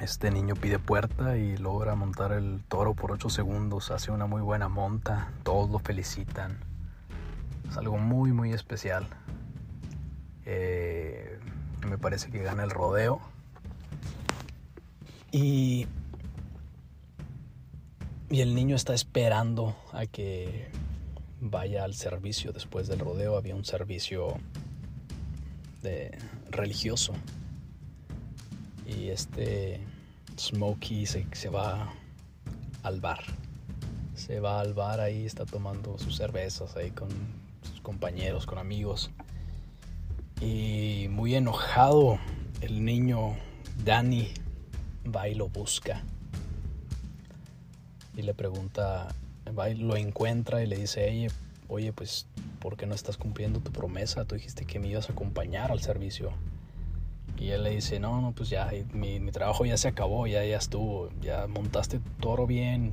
este 0.00 0.30
niño 0.30 0.54
pide 0.54 0.78
puerta 0.78 1.36
y 1.36 1.56
logra 1.56 1.94
montar 1.94 2.32
el 2.32 2.62
toro 2.68 2.94
por 2.94 3.12
8 3.12 3.28
segundos, 3.28 3.90
hace 3.90 4.10
una 4.10 4.26
muy 4.26 4.42
buena 4.42 4.68
monta, 4.68 5.30
todos 5.42 5.70
lo 5.70 5.78
felicitan. 5.78 6.58
Es 7.68 7.76
algo 7.76 7.98
muy, 7.98 8.32
muy 8.32 8.52
especial. 8.52 9.06
Eh, 10.44 11.38
me 11.86 11.98
parece 11.98 12.30
que 12.30 12.42
gana 12.42 12.64
el 12.64 12.70
rodeo. 12.70 13.20
Y, 15.30 15.86
y 18.32 18.40
el 18.40 18.54
niño 18.54 18.76
está 18.76 18.94
esperando 18.94 19.76
a 19.92 20.06
que 20.06 20.70
vaya 21.42 21.84
al 21.84 21.92
servicio 21.92 22.50
después 22.50 22.88
del 22.88 22.98
rodeo. 22.98 23.36
Había 23.36 23.54
un 23.54 23.66
servicio 23.66 24.38
de 25.82 26.16
religioso. 26.50 27.12
Y 28.86 29.08
este 29.08 29.80
Smokey 30.38 31.04
se, 31.04 31.26
se 31.32 31.50
va 31.50 31.92
al 32.82 33.02
bar. 33.02 33.22
Se 34.14 34.40
va 34.40 34.60
al 34.60 34.72
bar 34.72 35.00
ahí, 35.00 35.26
está 35.26 35.44
tomando 35.44 35.98
sus 35.98 36.16
cervezas 36.16 36.74
ahí 36.76 36.90
con 36.90 37.10
sus 37.60 37.82
compañeros, 37.82 38.46
con 38.46 38.56
amigos. 38.56 39.10
Y 40.40 41.06
muy 41.10 41.34
enojado, 41.34 42.18
el 42.62 42.82
niño 42.82 43.36
Danny 43.84 44.32
va 45.14 45.28
y 45.28 45.34
lo 45.34 45.50
busca. 45.50 46.02
Y 48.16 48.22
le 48.22 48.34
pregunta, 48.34 49.08
va 49.58 49.70
y 49.70 49.74
lo 49.74 49.96
encuentra 49.96 50.62
y 50.62 50.66
le 50.66 50.76
dice, 50.76 51.08
oye, 51.08 51.28
oye, 51.68 51.92
pues, 51.92 52.26
¿por 52.60 52.76
qué 52.76 52.86
no 52.86 52.94
estás 52.94 53.16
cumpliendo 53.16 53.60
tu 53.60 53.72
promesa? 53.72 54.24
Tú 54.24 54.34
dijiste 54.34 54.64
que 54.64 54.78
me 54.78 54.88
ibas 54.88 55.08
a 55.08 55.12
acompañar 55.12 55.72
al 55.72 55.80
servicio. 55.80 56.32
Y 57.38 57.50
él 57.50 57.64
le 57.64 57.70
dice, 57.70 57.98
no, 57.98 58.20
no, 58.20 58.32
pues 58.32 58.50
ya, 58.50 58.70
mi, 58.92 59.18
trabajo 59.30 59.64
ya 59.64 59.76
se 59.76 59.88
acabó, 59.88 60.26
ya, 60.26 60.44
ya 60.44 60.58
estuvo, 60.58 61.08
ya 61.20 61.46
montaste 61.48 62.00
toro 62.20 62.46
bien, 62.46 62.92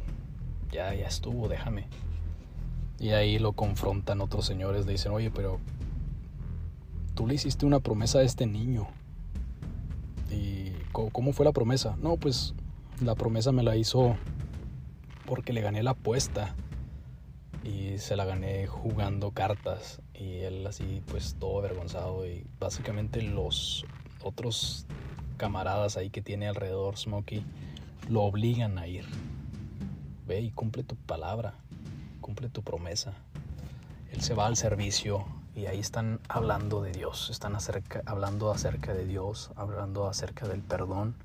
ya, 0.71 0.93
ya 0.95 1.07
estuvo, 1.07 1.47
déjame. 1.47 1.85
Y 2.99 3.09
ahí 3.09 3.37
lo 3.37 3.53
confrontan 3.53 4.21
otros 4.21 4.45
señores, 4.45 4.85
le 4.85 4.93
dicen, 4.93 5.11
oye, 5.11 5.29
pero 5.29 5.59
tú 7.15 7.27
le 7.27 7.35
hiciste 7.35 7.65
una 7.65 7.79
promesa 7.79 8.19
a 8.19 8.23
este 8.23 8.45
niño. 8.45 8.87
¿Y 10.31 10.71
cómo 10.91 11.33
fue 11.33 11.45
la 11.45 11.51
promesa? 11.51 11.95
No, 12.01 12.17
pues 12.17 12.53
la 13.01 13.15
promesa 13.15 13.51
me 13.51 13.63
la 13.63 13.75
hizo 13.75 14.15
porque 15.29 15.53
le 15.53 15.61
gané 15.61 15.83
la 15.83 15.91
apuesta. 15.91 16.55
Y 17.63 17.99
se 17.99 18.15
la 18.15 18.25
gané 18.25 18.65
jugando 18.65 19.31
cartas. 19.31 20.01
Y 20.13 20.39
él 20.39 20.65
así 20.65 21.03
pues 21.07 21.35
todo 21.39 21.59
avergonzado. 21.59 22.25
Y 22.25 22.45
básicamente 22.59 23.21
los 23.21 23.85
otros 24.23 24.87
camaradas 25.37 25.95
ahí 25.95 26.09
que 26.09 26.21
tiene 26.21 26.47
alrededor 26.47 26.97
Smokey 26.97 27.45
lo 28.09 28.23
obligan 28.23 28.79
a 28.79 28.87
ir. 28.87 29.05
Ve 30.27 30.41
y 30.41 30.51
cumple 30.51 30.83
tu 30.83 30.95
palabra, 30.95 31.53
cumple 32.21 32.49
tu 32.49 32.63
promesa. 32.63 33.13
Él 34.11 34.21
se 34.21 34.33
va 34.33 34.47
al 34.47 34.57
servicio 34.57 35.25
y 35.55 35.67
ahí 35.67 35.79
están 35.79 36.19
hablando 36.27 36.81
de 36.81 36.91
Dios, 36.91 37.29
están 37.29 37.55
acerca, 37.55 38.01
hablando 38.05 38.51
acerca 38.51 38.93
de 38.93 39.05
Dios, 39.05 39.51
hablando 39.55 40.07
acerca 40.07 40.47
del 40.47 40.61
perdón, 40.61 41.15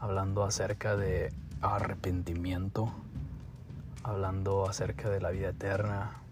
hablando 0.00 0.44
acerca 0.44 0.96
de 0.96 1.32
arrepentimiento, 1.60 2.92
hablando 4.06 4.68
acerca 4.68 5.10
de 5.10 5.20
la 5.20 5.30
vida 5.30 5.48
eterna, 5.48 6.22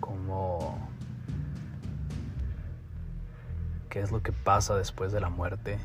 como 0.00 0.76
qué 3.88 4.00
es 4.00 4.10
lo 4.10 4.24
que 4.24 4.32
pasa 4.32 4.74
después 4.76 5.12
de 5.12 5.20
la 5.20 5.28
muerte, 5.28 5.78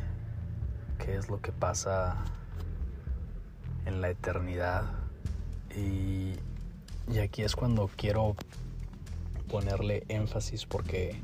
qué 0.98 1.16
es 1.16 1.30
lo 1.30 1.42
que 1.42 1.52
pasa 1.52 2.18
en 3.86 4.02
la 4.02 4.10
eternidad. 4.10 4.86
Y, 5.76 6.34
y 7.08 7.20
aquí 7.20 7.44
es 7.44 7.56
cuando 7.56 7.88
quiero 7.96 8.36
ponerle 9.48 10.06
énfasis 10.08 10.66
porque 10.66 11.22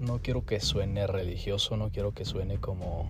no 0.00 0.18
quiero 0.18 0.44
que 0.44 0.58
suene 0.58 1.06
religioso, 1.06 1.76
no 1.76 1.90
quiero 1.90 2.12
que 2.14 2.24
suene 2.24 2.58
como 2.58 3.08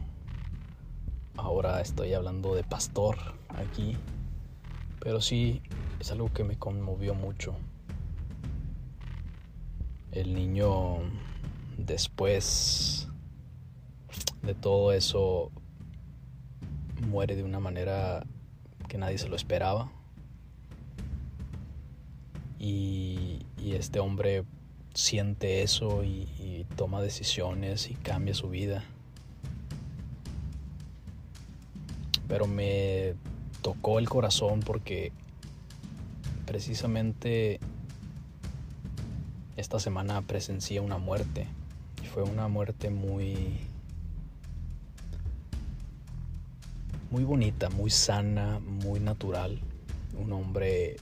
ahora 1.39 1.81
estoy 1.81 2.13
hablando 2.13 2.55
de 2.55 2.63
pastor 2.63 3.17
aquí, 3.57 3.97
pero 5.05 5.21
sí 5.21 5.61
es 6.01 6.11
algo 6.11 6.33
que 6.33 6.45
me 6.45 6.57
conmovió 6.57 7.15
mucho. 7.15 7.55
El 10.11 10.35
niño 10.35 10.99
después 11.77 13.09
de 14.43 14.55
todo 14.55 14.93
eso 14.93 15.53
muere 17.07 17.37
de 17.37 17.43
una 17.43 17.61
manera 17.61 18.25
que 18.89 18.97
nadie 18.97 19.19
se 19.19 19.29
lo 19.29 19.37
esperaba. 19.37 19.93
Y, 22.59 23.41
este 23.63 23.99
hombre 23.99 24.45
siente 24.95 25.63
eso 25.63 26.05
y, 26.05 26.29
y 26.39 26.67
toma 26.77 27.03
decisiones 27.03 27.91
y 27.91 27.95
cambia 27.95 28.35
su 28.35 28.49
vida. 28.51 28.85
Pero 32.29 32.47
me 32.47 33.15
tocó 33.65 33.99
el 33.99 34.09
corazón 34.09 34.61
porque 34.61 35.11
precisamente 36.47 37.59
esta 39.57 39.81
semana 39.81 40.23
presencié 40.23 40.79
una 40.79 40.99
muerte 40.99 41.49
fue 42.15 42.23
una 42.23 42.47
muerte 42.47 42.91
muy 42.91 43.59
muy 47.11 47.25
bonita, 47.25 47.71
muy 47.71 47.91
sana, 47.91 48.61
muy 48.61 49.01
natural. 49.01 49.61
Un 50.17 50.33
hombre 50.33 50.95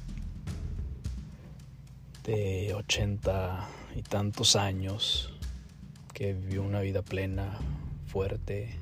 de 2.25 2.73
ochenta 2.75 3.69
y 3.95 4.01
tantos 4.01 4.57
años 4.57 5.35
que 6.15 6.33
vivió 6.33 6.63
una 6.63 6.81
vida 6.81 7.03
plena, 7.03 7.59
fuerte, 8.07 8.75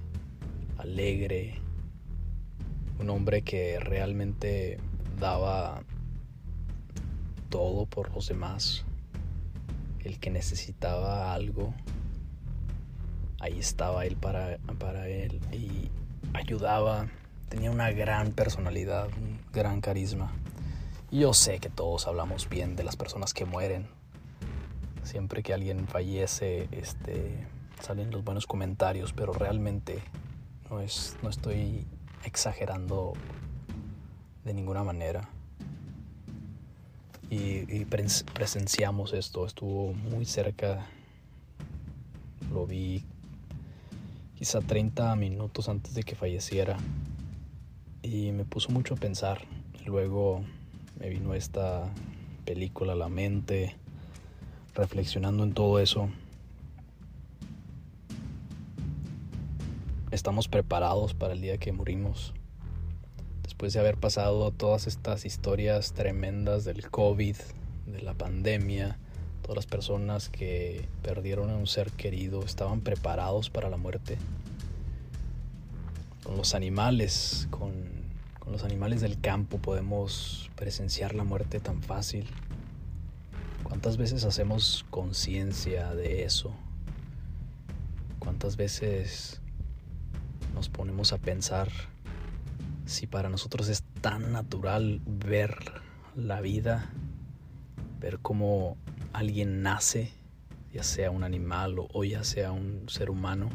alegre. 0.79 1.61
Un 3.01 3.11
hombre 3.11 3.43
que 3.43 3.81
realmente 3.81 4.79
daba 5.19 5.83
todo 7.49 7.87
por 7.87 8.15
los 8.15 8.29
demás. 8.29 8.85
El 10.05 10.19
que 10.21 10.31
necesitaba 10.31 11.35
algo 11.35 11.75
ahí 13.41 13.59
estaba 13.59 14.05
él 14.05 14.17
para, 14.17 14.59
para 14.79 15.09
él 15.09 15.41
y 15.51 15.91
ayudaba, 16.35 17.09
tenía 17.49 17.71
una 17.71 17.91
gran 17.91 18.33
personalidad, 18.33 19.09
un 19.17 19.41
gran 19.53 19.81
carisma. 19.81 20.33
Yo 21.11 21.35
sé 21.35 21.59
que 21.59 21.71
todos 21.71 22.07
hablamos 22.07 22.49
bien 22.49 22.77
de 22.77 22.85
las 22.85 22.97
personas 22.97 23.35
que 23.35 23.45
mueren. 23.45 23.89
Siempre 25.03 25.43
que 25.43 25.53
alguien 25.53 25.89
fallece, 25.89 26.69
este, 26.71 27.47
salen 27.81 28.11
los 28.11 28.23
buenos 28.23 28.47
comentarios, 28.47 29.13
pero 29.13 29.33
realmente 29.33 29.99
no, 30.69 30.81
es, 30.81 31.17
no 31.23 31.31
estoy 31.31 31.87
exagerando 32.25 33.15
de 34.45 34.55
ninguna 34.55 34.85
manera. 34.85 35.29
Y, 37.31 37.85
presenciamos 37.85 39.13
esto, 39.13 39.47
estuvo 39.47 39.93
muy 39.93 40.25
cerca, 40.25 40.87
lo 42.53 42.67
vi 42.67 43.05
quizá 44.35 44.61
30 44.61 45.15
minutos 45.15 45.69
antes 45.69 45.95
de 45.95 46.03
que 46.03 46.17
falleciera 46.17 46.77
y 48.03 48.33
me 48.33 48.45
puso 48.45 48.71
mucho 48.71 48.95
a 48.95 48.97
pensar. 48.97 49.43
Luego 49.87 50.43
me 50.99 51.09
vino 51.09 51.35
esta 51.35 51.89
película 52.45 52.95
a 52.95 52.97
la 52.97 53.09
mente, 53.09 53.77
reflexionando 54.75 55.45
en 55.45 55.53
todo 55.53 55.79
eso. 55.79 56.11
Estamos 60.11 60.49
preparados 60.49 61.15
para 61.15 61.35
el 61.35 61.41
día 61.41 61.59
que 61.59 61.73
morimos. 61.73 62.35
Después 63.43 63.73
de 63.73 63.81
haber 63.81 63.97
pasado 63.97 64.51
todas 64.51 64.87
estas 64.87 65.25
historias 65.25 65.93
tremendas 65.93 66.65
del 66.65 66.91
COVID, 66.91 67.37
de 67.87 68.03
la 68.03 68.15
pandemia, 68.15 68.99
Todas 69.43 69.57
las 69.57 69.67
personas 69.67 70.29
que 70.29 70.87
perdieron 71.03 71.51
a 71.51 71.57
un 71.57 71.67
ser 71.67 71.91
querido 71.91 72.45
estaban 72.45 72.83
preparados 72.83 73.51
para 73.51 73.71
la 73.71 73.77
muerte. 73.77 74.17
Con 76.23 76.37
los 76.37 76.55
animales, 76.55 77.49
con, 77.51 77.73
con 78.39 78.53
los 78.53 78.63
animales 78.63 79.01
del 79.01 79.21
campo 79.21 79.59
podemos 79.59 80.51
presenciar 80.57 81.15
la 81.15 81.25
muerte 81.25 81.59
tan 81.59 81.83
fácil. 81.83 82.27
¿Cuántas 83.65 83.97
veces 83.97 84.25
hacemos 84.25 84.85
conciencia 84.91 85.95
de 85.95 86.25
eso? 86.25 86.53
¿Cuántas 88.19 88.57
veces 88.57 89.41
nos 90.55 90.69
ponemos 90.69 91.13
a 91.13 91.19
pensar 91.19 91.69
si 92.87 93.07
para 93.07 93.29
nosotros 93.29 93.69
es 93.69 93.85
tan 94.01 94.33
natural 94.33 95.01
ver 95.07 95.57
la 96.17 96.41
vida, 96.41 96.91
ver 98.01 98.19
cómo 98.19 98.77
alguien 99.13 99.63
nace, 99.63 100.13
ya 100.73 100.83
sea 100.83 101.11
un 101.11 101.25
animal 101.25 101.77
o, 101.79 102.05
ya 102.05 102.25
sea 102.25 102.53
un 102.53 102.89
ser 102.89 103.11
humano, 103.11 103.49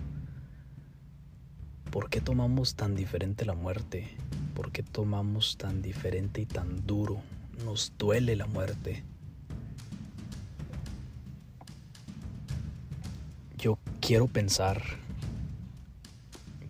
¿por 1.92 2.10
qué 2.10 2.22
tomamos 2.22 2.76
tan 2.76 2.96
diferente 2.96 3.46
la 3.46 3.56
muerte? 3.56 4.16
¿Por 4.54 4.72
qué 4.72 4.84
tomamos 4.84 5.58
tan 5.58 5.82
diferente 5.82 6.42
y 6.42 6.46
tan 6.46 6.86
duro? 6.86 7.22
Nos 7.66 7.94
duele 7.98 8.36
la 8.36 8.48
muerte. 8.48 9.04
Yo 13.58 13.78
quiero 14.00 14.28
pensar 14.28 14.82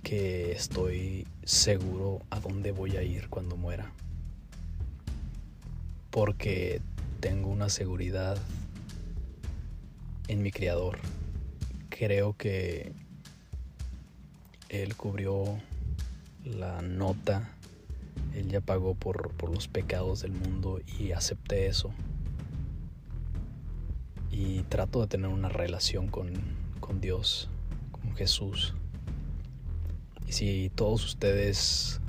que 0.05 0.51
estoy 0.51 1.25
seguro 1.45 2.21
a 2.29 2.39
dónde 2.39 2.71
voy 2.71 2.95
a 2.95 3.01
ir 3.01 3.27
cuando 3.27 3.57
muera. 3.57 3.91
Porque 6.11 6.79
tengo 7.19 7.49
una 7.49 7.69
seguridad 7.69 8.37
en 10.27 10.43
mi 10.43 10.51
Creador. 10.51 10.99
Creo 11.89 12.37
que 12.37 12.93
Él 14.69 14.95
cubrió 14.95 15.57
la 16.43 16.83
nota, 16.83 17.49
Él 18.35 18.49
ya 18.49 18.61
pagó 18.61 18.93
por, 18.93 19.33
los 19.51 19.67
pecados 19.67 20.21
del 20.21 20.33
mundo 20.33 20.81
y 20.99 21.13
acepté 21.13 21.65
eso. 21.65 21.89
Y 24.29 24.61
trato 24.69 25.01
de 25.01 25.07
tener 25.07 25.31
una 25.31 25.49
relación 25.49 26.09
con, 26.09 26.31
con 26.79 27.01
Dios, 27.01 27.49
con 27.91 28.15
Jesús. 28.15 28.75
Y 30.27 30.33
si 30.33 30.71
todos 30.73 31.05
ustedes 31.05 32.01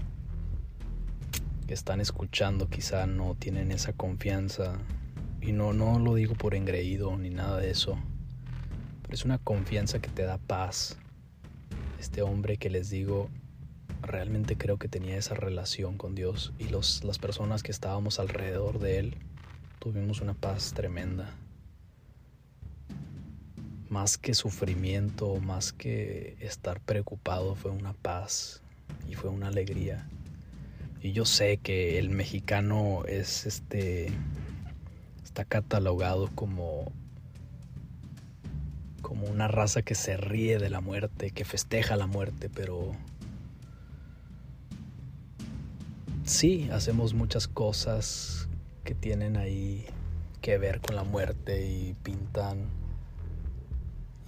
que 1.67 1.75
están 1.75 2.01
escuchando 2.01 2.69
quizá 2.69 3.07
no 3.07 3.35
tienen 3.35 3.73
esa 3.73 3.93
confianza 3.93 4.79
y 5.41 5.53
no, 5.53 5.73
no 5.73 5.99
lo 5.99 6.15
digo 6.15 6.35
por 6.35 6.55
engreído 6.55 7.17
ni 7.17 7.31
nada 7.31 7.59
de 7.59 7.71
eso. 7.71 7.99
pero 9.03 9.15
es 9.15 9.25
una 9.25 9.39
confianza 9.39 10.01
que 10.01 10.09
te 10.09 10.23
da 10.23 10.39
paz. 10.39 10.97
Este 11.99 12.23
hombre 12.23 12.57
que 12.57 12.71
les 12.71 12.91
digo, 12.91 13.29
realmente 14.03 14.57
creo 14.57 14.79
que 14.79 14.89
tenía 14.89 15.17
esa 15.17 15.35
relación 15.35 15.97
con 15.99 16.15
Dios 16.15 16.53
y 16.59 16.69
los, 16.69 17.05
las 17.05 17.19
personas 17.19 17.63
que 17.63 17.73
estábamos 17.73 18.19
alrededor 18.21 18.79
de 18.79 18.99
él 18.99 19.17
tuvimos 19.79 20.21
una 20.21 20.35
paz 20.35 20.73
tremenda. 20.73 21.35
Más 23.89 24.19
que 24.19 24.35
sufrimiento, 24.35 25.37
más 25.37 25.73
que 25.73 26.37
estar 26.41 26.81
preocupado, 26.81 27.55
fue 27.55 27.71
una 27.71 27.93
paz 27.93 28.63
y 29.09 29.15
fue 29.15 29.31
una 29.31 29.49
alegría. 29.49 30.09
Y 31.03 31.13
yo 31.13 31.25
sé 31.25 31.59
que 31.59 31.99
el 31.99 32.11
mexicano 32.11 33.05
es 33.07 33.47
este 33.47 34.13
está 35.23 35.45
catalogado 35.45 36.31
como 36.35 36.93
como 39.03 39.29
una 39.29 39.47
raza 39.47 39.83
que 39.83 39.95
se 39.95 40.17
ríe 40.17 40.59
de 40.59 40.69
la 40.69 40.81
muerte, 40.81 41.31
que 41.31 41.45
festeja 41.45 41.95
la 41.95 42.09
muerte, 42.09 42.51
pero 42.53 42.93
sí, 46.25 46.69
hacemos 46.73 47.15
muchas 47.15 47.47
cosas 47.47 48.49
que 48.83 48.97
tienen 48.97 49.37
ahí 49.37 49.87
que 50.41 50.59
ver 50.59 50.81
con 50.81 50.97
la 50.97 51.05
muerte 51.05 51.67
y 51.69 51.95
pintan 52.03 52.67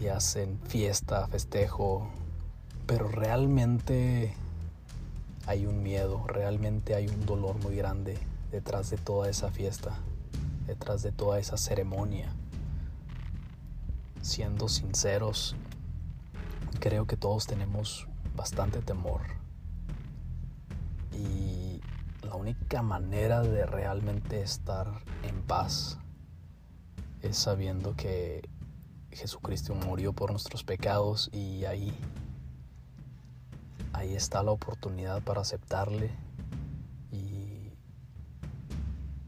y 0.00 0.08
hacen 0.08 0.58
fiesta, 0.66 1.26
festejo, 1.26 2.08
pero 2.86 3.08
realmente 3.08 4.34
hay 5.46 5.66
un 5.66 5.82
miedo, 5.82 6.24
realmente 6.26 6.94
hay 6.94 7.08
un 7.08 7.26
dolor 7.26 7.56
muy 7.62 7.76
grande 7.76 8.18
detrás 8.50 8.90
de 8.90 8.96
toda 8.96 9.28
esa 9.28 9.50
fiesta, 9.50 9.96
detrás 10.66 11.02
de 11.02 11.12
toda 11.12 11.38
esa 11.38 11.56
ceremonia. 11.56 12.32
Siendo 14.20 14.68
sinceros, 14.68 15.56
creo 16.80 17.06
que 17.06 17.16
todos 17.16 17.46
tenemos 17.46 18.06
bastante 18.36 18.80
temor 18.80 19.22
y 21.12 21.80
la 22.22 22.34
única 22.34 22.82
manera 22.82 23.42
de 23.42 23.66
realmente 23.66 24.42
estar 24.42 24.86
en 25.24 25.42
paz 25.42 25.98
es 27.22 27.36
sabiendo 27.36 27.96
que 27.96 28.48
Jesucristo 29.18 29.74
murió 29.74 30.12
por 30.12 30.30
nuestros 30.30 30.62
pecados 30.62 31.28
y 31.32 31.64
ahí 31.64 31.92
ahí 33.92 34.14
está 34.14 34.44
la 34.44 34.52
oportunidad 34.52 35.22
para 35.22 35.40
aceptarle 35.40 36.12
y, 37.10 37.72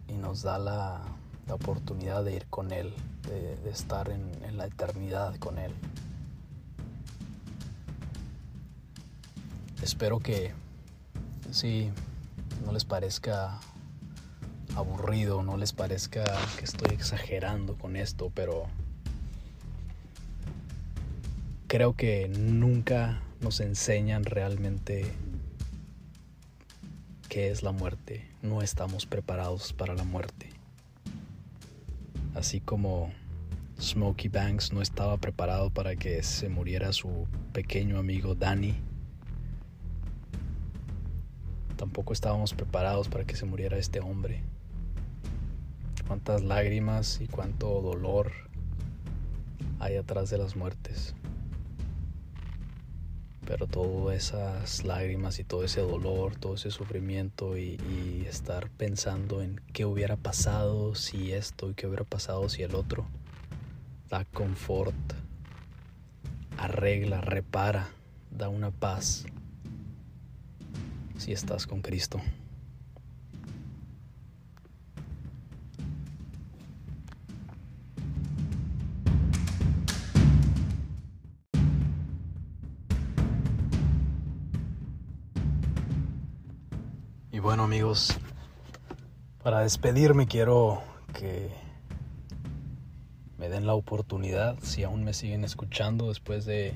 y 0.07 0.15
nos 0.15 0.43
da 0.43 0.59
la, 0.59 1.03
la, 1.49 1.55
oportunidad 1.55 2.23
de 2.25 2.37
ir 2.37 2.47
con 2.47 2.73
Él, 2.73 2.95
de, 3.27 3.69
estar 3.69 4.11
en, 4.11 4.31
en 4.45 4.59
la 4.59 4.67
eternidad 4.67 5.35
con 5.37 5.59
Él. 5.59 5.75
Espero 9.83 10.21
que 10.21 10.53
sí, 11.51 11.91
no 12.65 12.73
les 12.73 12.85
parezca 12.85 13.59
aburrido, 14.77 15.43
no 15.43 15.57
les 15.57 15.73
parezca 15.73 16.23
que 16.57 16.65
estoy 16.65 16.95
exagerando 16.95 17.77
con 17.77 17.97
esto, 17.97 18.31
pero 18.33 18.69
creo 21.71 21.95
que 21.95 22.27
nunca 22.27 23.23
nos 23.41 23.61
enseñan 23.61 24.25
realmente 24.25 25.05
qué 27.29 27.53
es 27.53 27.63
la 27.63 27.71
muerte. 27.71 28.29
No 28.43 28.61
estamos 28.61 29.07
preparados 29.07 29.73
para 29.73 29.95
la 29.95 30.03
muerte. 30.03 30.49
Así 32.35 32.61
como 32.61 33.13
Smokey 33.81 34.29
Banks 34.29 34.73
no 34.73 34.83
estaba 34.83 35.17
preparado 35.19 35.71
para 35.71 35.95
que 35.95 36.25
se 36.25 36.49
muriera 36.49 36.93
su 36.93 37.29
pequeño 37.53 38.01
amigo 38.01 38.35
Danny. 38.35 38.75
Tampoco 41.77 42.13
estábamos 42.13 42.53
preparados 42.53 43.09
para 43.09 43.23
que 43.23 43.37
se 43.37 43.47
muriera 43.47 43.79
este 43.79 44.01
hombre. 44.01 44.43
Cuántas 46.09 46.43
lágrimas 46.43 47.21
y 47.21 47.29
cuánto 47.29 47.81
dolor 47.81 48.33
hay 49.79 49.95
atrás 49.95 50.31
de 50.31 50.39
las 50.39 50.57
muertes 50.57 51.15
pero 53.51 53.67
todas 53.67 54.17
esas 54.17 54.85
lágrimas 54.85 55.41
y 55.41 55.45
todo 55.45 55.65
ese 55.65 55.81
dolor, 55.81 56.37
todo 56.37 56.55
ese 56.55 56.71
sufrimiento 56.71 57.59
y, 57.59 57.81
y, 57.91 58.25
estar 58.29 58.71
pensando 58.71 59.43
en 59.43 59.61
qué 59.73 59.85
hubiera 59.85 60.17
pasado 60.17 60.95
si 60.95 61.33
esto 61.33 61.69
y 61.69 61.75
qué 61.75 61.89
hubiera 61.89 62.05
pasado 62.05 62.49
si 62.49 62.63
el 62.63 62.77
otro, 62.77 63.07
da 64.09 64.25
confort, 64.25 64.95
arregla, 66.59 67.23
repara, 67.23 67.89
da 68.31 68.49
una 68.49 68.71
paz 68.71 69.27
si 71.19 71.33
estás 71.33 71.67
con 71.67 71.83
Cristo. 71.83 72.21
Amigos, 87.71 88.19
para 89.45 89.61
despedirme 89.61 90.27
quiero 90.27 90.83
que 91.15 91.53
me 93.39 93.49
den 93.49 93.65
la 93.65 93.75
oportunidad, 93.75 94.59
si 94.61 94.83
aún 94.83 95.05
me 95.05 95.15
siguen 95.15 95.45
escuchando 95.45 96.09
después 96.09 96.45
de 96.47 96.75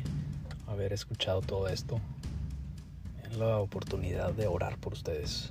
haber 0.68 0.92
escuchado 0.92 1.40
todo 1.40 1.66
esto, 1.66 1.98
den 3.24 3.40
la 3.40 3.58
oportunidad 3.58 4.34
de 4.34 4.46
orar 4.46 4.78
por 4.78 4.92
ustedes. 4.92 5.50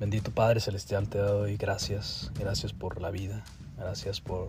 Bendito 0.00 0.32
Padre 0.32 0.58
Celestial, 0.58 1.08
te 1.08 1.18
doy 1.18 1.56
gracias, 1.56 2.32
gracias 2.36 2.72
por 2.72 3.00
la 3.00 3.12
vida, 3.12 3.44
gracias 3.78 4.20
por 4.20 4.48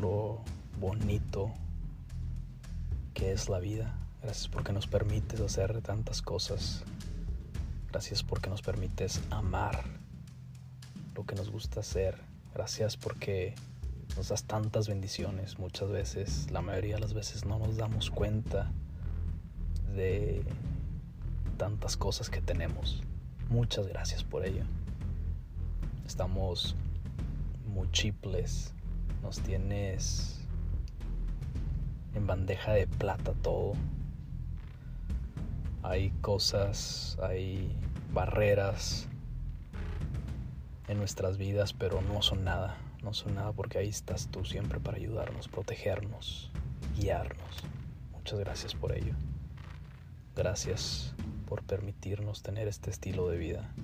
lo 0.00 0.38
bonito 0.78 1.50
que 3.14 3.32
es 3.32 3.48
la 3.48 3.58
vida. 3.58 4.01
Gracias 4.22 4.46
porque 4.46 4.72
nos 4.72 4.86
permites 4.86 5.40
hacer 5.40 5.82
tantas 5.82 6.22
cosas. 6.22 6.84
Gracias 7.90 8.22
porque 8.22 8.48
nos 8.48 8.62
permites 8.62 9.20
amar 9.30 9.82
lo 11.16 11.26
que 11.26 11.34
nos 11.34 11.50
gusta 11.50 11.80
hacer. 11.80 12.16
Gracias 12.54 12.96
porque 12.96 13.56
nos 14.16 14.28
das 14.28 14.44
tantas 14.44 14.86
bendiciones. 14.86 15.58
Muchas 15.58 15.90
veces, 15.90 16.52
la 16.52 16.62
mayoría 16.62 16.94
de 16.94 17.00
las 17.00 17.14
veces 17.14 17.44
no 17.44 17.58
nos 17.58 17.76
damos 17.76 18.10
cuenta 18.10 18.70
de 19.92 20.44
tantas 21.56 21.96
cosas 21.96 22.30
que 22.30 22.40
tenemos. 22.40 23.02
Muchas 23.50 23.88
gracias 23.88 24.22
por 24.22 24.46
ello. 24.46 24.62
Estamos 26.06 26.76
múltiples. 27.66 28.72
Nos 29.20 29.40
tienes 29.40 30.38
en 32.14 32.24
bandeja 32.24 32.72
de 32.72 32.86
plata 32.86 33.32
todo 33.42 33.74
hay 35.82 36.10
cosas, 36.20 37.18
hay 37.22 37.76
barreras 38.12 39.08
en 40.88 40.98
nuestras 40.98 41.36
vidas, 41.38 41.72
pero 41.72 42.00
no 42.02 42.22
son 42.22 42.44
nada, 42.44 42.76
no 43.02 43.12
son 43.12 43.34
nada 43.34 43.52
porque 43.52 43.78
ahí 43.78 43.88
estás 43.88 44.28
tú 44.28 44.44
siempre 44.44 44.78
para 44.78 44.96
ayudarnos, 44.96 45.48
protegernos, 45.48 46.50
guiarnos. 46.96 47.64
Muchas 48.12 48.38
gracias 48.38 48.74
por 48.74 48.96
ello. 48.96 49.14
Gracias 50.36 51.14
por 51.48 51.62
permitirnos 51.62 52.42
tener 52.42 52.68
este 52.68 52.90
estilo 52.90 53.28
de 53.28 53.38
vida. 53.38 53.74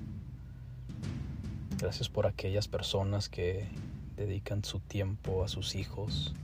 Gracias 1.79 2.09
por 2.09 2.27
aquellas 2.27 2.69
personas 2.69 3.29
que 3.29 3.69
dedican 4.17 4.65
su 4.65 4.81
tiempo 4.81 5.45
a 5.45 5.49
sus 5.49 5.75
hijos, 5.75 6.35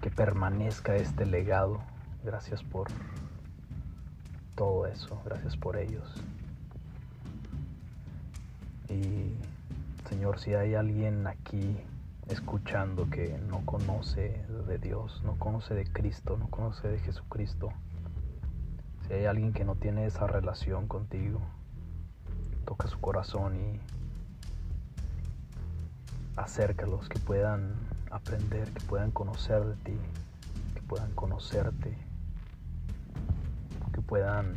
que 0.00 0.10
permanezca 0.10 0.96
este 0.96 1.26
legado 1.26 1.82
Gracias 2.24 2.62
por 2.62 2.86
todo 4.54 4.86
eso, 4.86 5.20
gracias 5.24 5.56
por 5.56 5.76
ellos. 5.76 6.22
Y 8.88 9.34
Señor, 10.08 10.38
si 10.38 10.54
hay 10.54 10.74
alguien 10.74 11.26
aquí 11.26 11.76
escuchando 12.28 13.10
que 13.10 13.36
no 13.48 13.66
conoce 13.66 14.44
de 14.68 14.78
Dios, 14.78 15.20
no 15.24 15.36
conoce 15.36 15.74
de 15.74 15.84
Cristo, 15.84 16.36
no 16.36 16.48
conoce 16.48 16.86
de 16.86 17.00
Jesucristo, 17.00 17.72
si 19.08 19.14
hay 19.14 19.24
alguien 19.24 19.52
que 19.52 19.64
no 19.64 19.74
tiene 19.74 20.06
esa 20.06 20.28
relación 20.28 20.86
contigo, 20.86 21.40
toca 22.64 22.86
su 22.86 23.00
corazón 23.00 23.56
y 23.56 23.80
acércalos, 26.36 27.08
que 27.08 27.18
puedan 27.18 27.74
aprender, 28.12 28.70
que 28.70 28.80
puedan 28.86 29.10
conocer 29.10 29.64
de 29.64 29.74
ti, 29.76 29.96
que 30.74 30.82
puedan 30.82 31.10
conocerte 31.14 32.11
puedan 34.00 34.56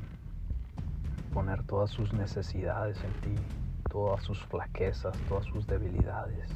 poner 1.34 1.64
todas 1.64 1.92
sus 1.92 2.14
necesidades 2.14 2.98
en 3.04 3.12
ti, 3.22 3.42
todas 3.90 4.24
sus 4.24 4.42
flaquezas, 4.46 5.18
todas 5.28 5.46
sus 5.46 5.68
debilidades, 5.68 6.50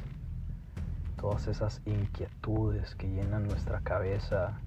todas 1.18 1.46
esas 1.48 1.82
inquietudes 1.84 2.94
que 2.94 3.08
llenan 3.08 3.46
nuestra 3.46 3.80
cabeza, 3.80 4.58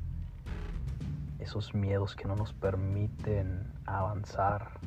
esos 1.39 1.73
miedos 1.73 2.15
que 2.15 2.25
no 2.25 2.35
nos 2.35 2.53
permiten 2.53 3.73
avanzar. 3.85 4.79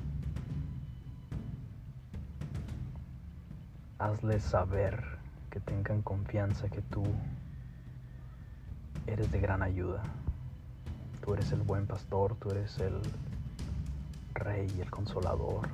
Hazles 3.99 4.45
saber 4.45 5.19
que 5.51 5.59
tengan 5.59 6.03
confianza 6.03 6.69
que 6.69 6.83
tú 6.83 7.03
eres 9.07 9.31
de 9.33 9.41
gran 9.41 9.63
ayuda. 9.63 10.03
Tú 11.27 11.35
eres 11.35 11.51
el 11.51 11.63
buen 11.63 11.89
pastor, 11.89 12.37
tú 12.37 12.51
eres 12.51 12.79
el 12.79 13.01
rey, 14.33 14.69
el 14.81 14.89
consolador. 14.93 15.69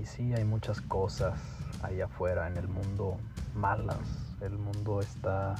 Y 0.00 0.06
sí, 0.06 0.32
hay 0.34 0.44
muchas 0.44 0.80
cosas 0.82 1.36
allá 1.82 2.04
afuera 2.04 2.46
en 2.46 2.56
el 2.56 2.68
mundo 2.68 3.16
malas. 3.56 3.98
El 4.40 4.56
mundo 4.56 5.00
está 5.00 5.56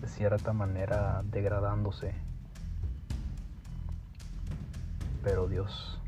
de 0.00 0.06
cierta 0.06 0.52
manera 0.52 1.24
degradándose. 1.24 2.14
Pero 5.24 5.48
Dios, 5.48 6.00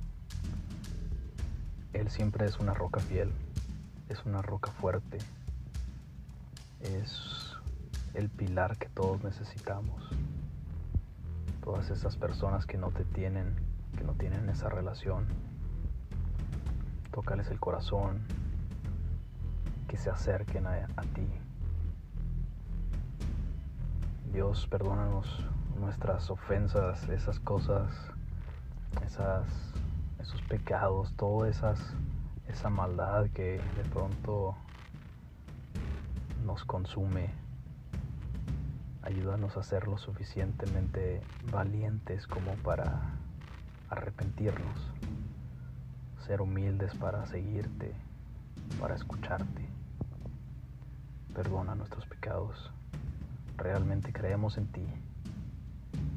Él 1.94 2.10
siempre 2.10 2.46
es 2.46 2.60
una 2.60 2.74
roca 2.74 3.00
fiel, 3.00 3.32
es 4.08 4.24
una 4.24 4.40
roca 4.40 4.70
fuerte, 4.70 5.18
es 6.80 7.41
el 8.14 8.28
pilar 8.28 8.76
que 8.76 8.88
todos 8.88 9.22
necesitamos. 9.24 10.10
Todas 11.62 11.90
esas 11.90 12.16
personas 12.16 12.66
que 12.66 12.76
no 12.76 12.90
te 12.90 13.04
tienen, 13.04 13.54
que 13.96 14.04
no 14.04 14.14
tienen 14.14 14.48
esa 14.48 14.68
relación, 14.68 15.26
tócales 17.10 17.50
el 17.50 17.60
corazón, 17.60 18.22
que 19.88 19.96
se 19.96 20.10
acerquen 20.10 20.66
a, 20.66 20.86
ti. 21.14 21.28
Dios, 24.32 24.66
perdónanos 24.68 25.44
nuestras 25.78 26.30
ofensas, 26.30 27.08
esas 27.10 27.38
cosas, 27.38 27.94
esas, 29.04 29.44
esos 30.18 30.40
pecados, 30.42 31.12
toda 31.16 31.48
esas, 31.48 31.94
esa 32.48 32.70
maldad 32.70 33.26
que 33.34 33.60
de 33.76 33.84
pronto 33.92 34.56
nos 36.44 36.64
consume. 36.64 37.41
Ayúdanos 39.02 39.56
a 39.56 39.62
ser 39.62 39.88
lo 39.88 39.98
suficientemente 39.98 41.20
valientes 41.50 42.26
como 42.26 42.54
para 42.56 43.00
arrepentirnos 43.90 44.92
ser 46.26 46.40
humildes 46.40 46.94
para 46.94 47.26
seguirte, 47.26 47.92
para 48.80 48.94
escucharte. 48.94 49.66
Perdona 51.34 51.74
nuestros 51.74 52.06
pecados. 52.06 52.70
Realmente 53.56 54.12
creemos 54.12 54.56
en 54.56 54.66
ti. 54.68 54.86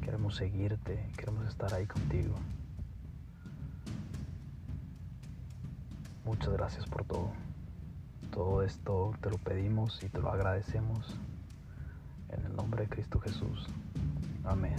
Queremos 0.02 0.36
seguirte, 0.36 1.10
queremos 1.16 1.46
estar 1.48 1.74
ahí 1.74 1.86
contigo. 1.86 2.34
Muchas 6.24 6.52
gracias 6.52 6.86
por 6.86 7.04
todo. 7.04 7.30
Todo 8.30 8.62
esto 8.62 9.12
te 9.20 9.30
lo 9.30 9.38
pedimos 9.38 10.02
y 10.04 10.08
te 10.08 10.20
lo 10.20 10.30
agradecemos 10.30 11.16
en 12.30 12.44
el 12.44 12.54
nombre 12.56 12.82
de 12.82 12.88
Cristo 12.88 13.18
Jesús. 13.20 13.66
Amén. 14.44 14.76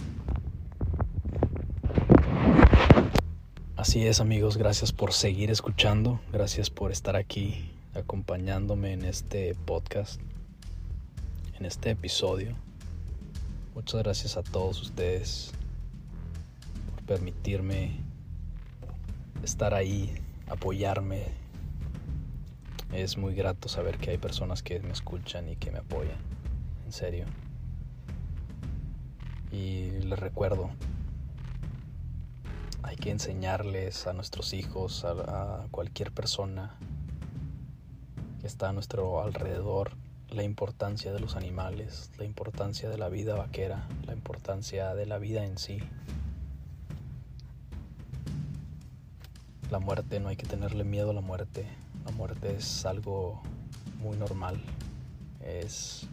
Así 3.76 4.06
es 4.06 4.20
amigos, 4.20 4.56
gracias 4.56 4.92
por 4.92 5.12
seguir 5.12 5.50
escuchando, 5.50 6.20
gracias 6.32 6.68
por 6.68 6.90
estar 6.90 7.14
aquí 7.14 7.70
acompañándome 7.94 8.92
en 8.92 9.04
este 9.04 9.54
podcast, 9.54 10.20
en 11.58 11.64
este 11.64 11.90
episodio. 11.90 12.56
Muchas 13.74 14.02
gracias 14.02 14.36
a 14.36 14.42
todos 14.42 14.82
ustedes 14.82 15.52
por 16.90 17.04
permitirme 17.04 18.00
estar 19.44 19.74
ahí, 19.74 20.12
apoyarme. 20.48 21.26
Es 22.92 23.16
muy 23.16 23.34
grato 23.34 23.68
saber 23.68 23.98
que 23.98 24.10
hay 24.10 24.18
personas 24.18 24.62
que 24.62 24.80
me 24.80 24.92
escuchan 24.92 25.48
y 25.48 25.56
que 25.56 25.70
me 25.70 25.78
apoyan, 25.78 26.18
en 26.88 26.92
serio. 26.92 27.26
Y 29.52 29.90
les 29.90 30.18
recuerdo, 30.18 30.70
hay 32.82 32.96
que 32.96 33.10
enseñarles 33.10 34.06
a 34.06 34.14
nuestros 34.14 34.54
hijos, 34.54 35.04
a, 35.04 35.66
cualquier 35.70 36.12
persona 36.12 36.76
que 38.40 38.46
está 38.46 38.70
a 38.70 38.72
nuestro 38.72 39.22
alrededor, 39.22 39.90
la 40.30 40.44
importancia 40.44 41.12
de 41.12 41.20
los 41.20 41.36
animales, 41.36 42.10
la 42.16 42.24
importancia 42.24 42.88
de 42.88 42.96
la 42.96 43.10
vida 43.10 43.34
vaquera, 43.34 43.86
la 44.06 44.14
importancia 44.14 44.94
de 44.94 45.04
la 45.04 45.18
vida 45.18 45.44
en 45.44 45.58
sí. 45.58 45.80
La 49.70 49.78
muerte, 49.78 50.20
no 50.20 50.30
hay 50.30 50.36
que 50.36 50.46
tenerle 50.46 50.84
miedo 50.84 51.10
a 51.10 51.12
la 51.12 51.20
muerte. 51.20 51.66
La 52.06 52.12
muerte 52.12 52.56
es 52.56 52.86
algo 52.86 53.42
muy 54.00 54.16
normal. 54.16 54.58
Es 55.44 56.08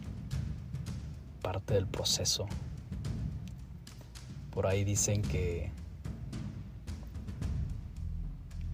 parte 1.46 1.74
del 1.74 1.86
proceso. 1.86 2.48
Por 4.50 4.66
ahí 4.66 4.82
dicen 4.82 5.22
que 5.22 5.70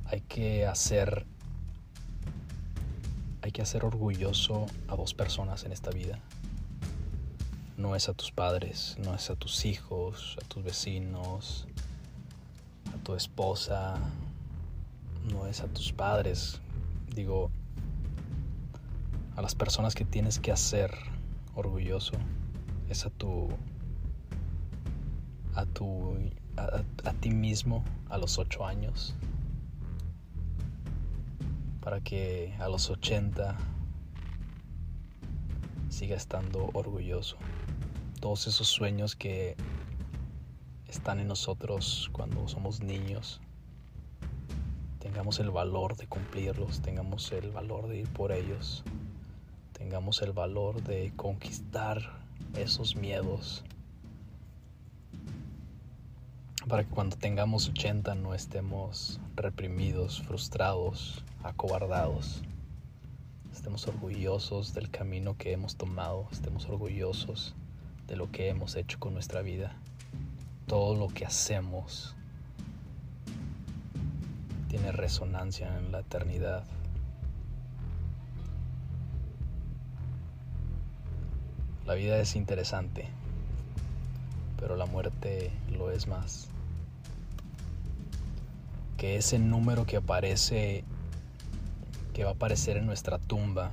hay 0.07 0.23
que 0.23 0.64
hacer 0.64 1.27
hay 3.43 3.53
que 3.53 3.61
hacer 3.61 3.85
orgulloso 3.85 4.68
a 4.89 4.97
dos 4.97 5.12
personas 5.12 5.64
en 5.64 5.73
esta 5.73 5.91
vida. 5.91 6.18
No 7.77 7.95
es 7.95 8.09
a 8.09 8.14
tus 8.14 8.33
padres, 8.33 8.97
no 9.05 9.14
es 9.14 9.29
a 9.29 9.37
tus 9.37 9.66
hijos, 9.66 10.39
a 10.43 10.49
tus 10.49 10.64
vecinos, 10.64 11.66
a 12.95 13.05
tu 13.05 13.14
esposa, 13.14 13.99
no 15.31 15.47
es 15.47 15.61
a 15.61 15.66
tus 15.66 15.93
padres. 15.93 16.62
Digo, 17.14 17.51
a 19.37 19.43
las 19.43 19.55
personas 19.55 19.95
que 19.95 20.07
tienes 20.07 20.39
que 20.39 20.53
hacer 20.53 20.91
orgulloso 21.55 22.14
a 22.93 23.11
tu 23.11 23.49
a 25.55 25.64
tu 25.64 26.14
a, 26.57 27.12
ti 27.20 27.30
mismo 27.30 27.82
a 28.11 28.18
los 28.18 28.38
ocho 28.38 28.66
años. 28.66 29.14
Para 31.80 32.01
que 32.03 32.55
a 32.61 32.68
los 32.68 32.90
80 32.90 33.57
siga 35.88 36.16
estando 36.16 36.68
orgulloso. 36.74 37.38
Todos 38.20 38.47
esos 38.47 38.68
sueños 38.68 39.16
que 39.16 39.57
están 40.86 41.18
en 41.18 41.28
nosotros 41.28 42.11
cuando 42.12 42.47
somos 42.47 42.82
niños, 42.82 43.40
tengamos 44.99 45.40
el 45.40 45.51
valor 45.51 45.97
de 45.97 46.07
cumplirlos, 46.07 46.82
tengamos 46.82 47.32
el 47.32 47.51
valor 47.51 47.88
de 47.88 48.01
ir 48.01 48.09
por 48.11 48.32
ellos, 48.32 48.84
tengamos 49.72 50.20
el 50.20 50.32
valor 50.32 50.82
de 50.82 51.12
conquistar 51.16 52.22
esos 52.55 52.97
miedos 52.97 53.64
para 56.68 56.84
que 56.84 56.90
cuando 56.90 57.16
tengamos 57.16 57.68
80 57.68 58.14
no 58.14 58.34
estemos 58.34 59.20
reprimidos, 59.34 60.22
frustrados, 60.22 61.24
acobardados. 61.43 62.43
Estemos 63.53 63.86
orgullosos 63.86 64.72
del 64.72 64.90
camino 64.90 65.36
que 65.36 65.53
hemos 65.53 65.76
tomado, 65.76 66.28
estemos 66.32 66.66
orgullosos 66.66 67.55
de 68.07 68.16
lo 68.16 68.30
que 68.30 68.49
hemos 68.49 68.76
hecho 68.76 68.99
con 68.99 69.12
nuestra 69.12 69.43
vida. 69.43 69.76
Todo 70.66 70.95
lo 70.95 71.09
que 71.09 71.26
hacemos 71.26 72.14
tiene 74.68 74.93
resonancia 74.93 75.76
en 75.78 75.93
la 75.93 76.01
eternidad. 76.01 76.64
La 81.93 81.97
vida 81.99 82.18
es 82.18 82.36
interesante, 82.36 83.05
pero 84.59 84.76
la 84.76 84.86
muerte 84.86 85.51
lo 85.76 85.90
es 85.90 86.09
más. 86.09 86.49
Que 88.97 89.16
ese 89.16 89.38
número 89.38 89.84
que 89.84 89.99
aparece 89.99 90.84
que 92.14 92.24
va 92.24 92.30
a 92.30 92.32
aparecer 92.32 92.78
en 92.78 92.86
nuestra 92.86 93.18
tumba. 93.18 93.72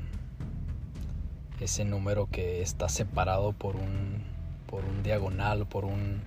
Ese 1.61 1.85
número 1.85 2.27
que 2.29 2.61
está 2.61 2.89
separado 2.89 3.53
por 3.53 3.77
un, 3.77 4.21
por 4.67 4.83
un 4.83 5.01
diagonal, 5.01 5.65
por 5.65 5.85
un 5.85 6.19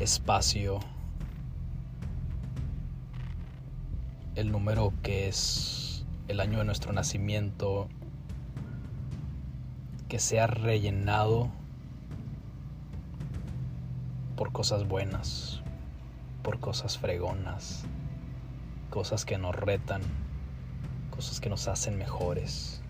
espacio. 0.00 0.80
El 4.34 4.52
número 4.52 4.92
que 5.02 5.28
es 5.28 6.04
el 6.28 6.38
año 6.40 6.58
de 6.58 6.66
nuestro 6.66 6.92
nacimiento, 6.92 7.88
que 10.08 10.18
sea 10.18 10.46
rellenado 10.46 11.50
por 14.36 14.52
cosas 14.52 14.88
buenas, 14.88 15.60
por 16.42 16.60
cosas 16.60 16.96
fregonas, 16.96 17.84
cosas 18.88 19.26
que 19.26 19.36
nos 19.36 19.54
retan, 19.54 20.00
cosas 21.10 21.40
que 21.40 21.50
nos 21.50 21.68
hacen 21.68 21.98
mejores, 21.98 22.80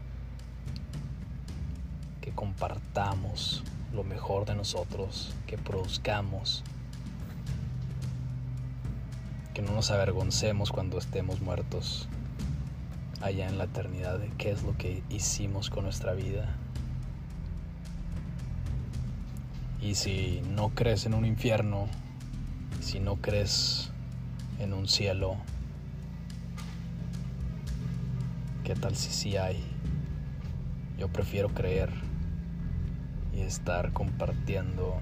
que 2.21 2.31
compartamos 2.33 3.65
lo 3.93 4.05
mejor 4.05 4.45
de 4.45 4.55
nosotros, 4.55 5.35
que 5.47 5.59
produzcamos, 5.59 6.63
que 9.55 9.63
no 9.63 9.73
nos 9.73 9.91
avergoncemos 9.91 10.71
cuando 10.71 10.99
estemos 10.99 11.41
muertos 11.41 12.09
allá 13.21 13.49
en 13.49 13.59
la 13.59 13.65
eternidad 13.65 14.19
de 14.19 14.31
qué 14.39 14.53
es 14.53 14.63
lo 14.63 14.77
que 14.77 15.03
hicimos 15.09 15.71
con 15.71 15.83
nuestra 15.83 16.13
vida. 16.13 16.55
Y 19.81 19.95
si 19.95 20.43
no 20.55 20.71
crees 20.71 21.07
en 21.07 21.15
un 21.15 21.25
infierno, 21.25 21.87
si 22.81 23.01
no 23.01 23.17
crees 23.17 23.91
en 24.59 24.73
un 24.73 24.89
cielo, 24.89 25.37
¿qué 28.65 28.75
tal 28.75 28.97
si 28.97 29.11
sí 29.11 29.37
hay? 29.37 29.63
Yo 30.99 31.09
prefiero 31.09 31.49
creer 31.51 31.93
y 33.33 33.41
estar 33.41 33.93
compartiendo 33.93 34.97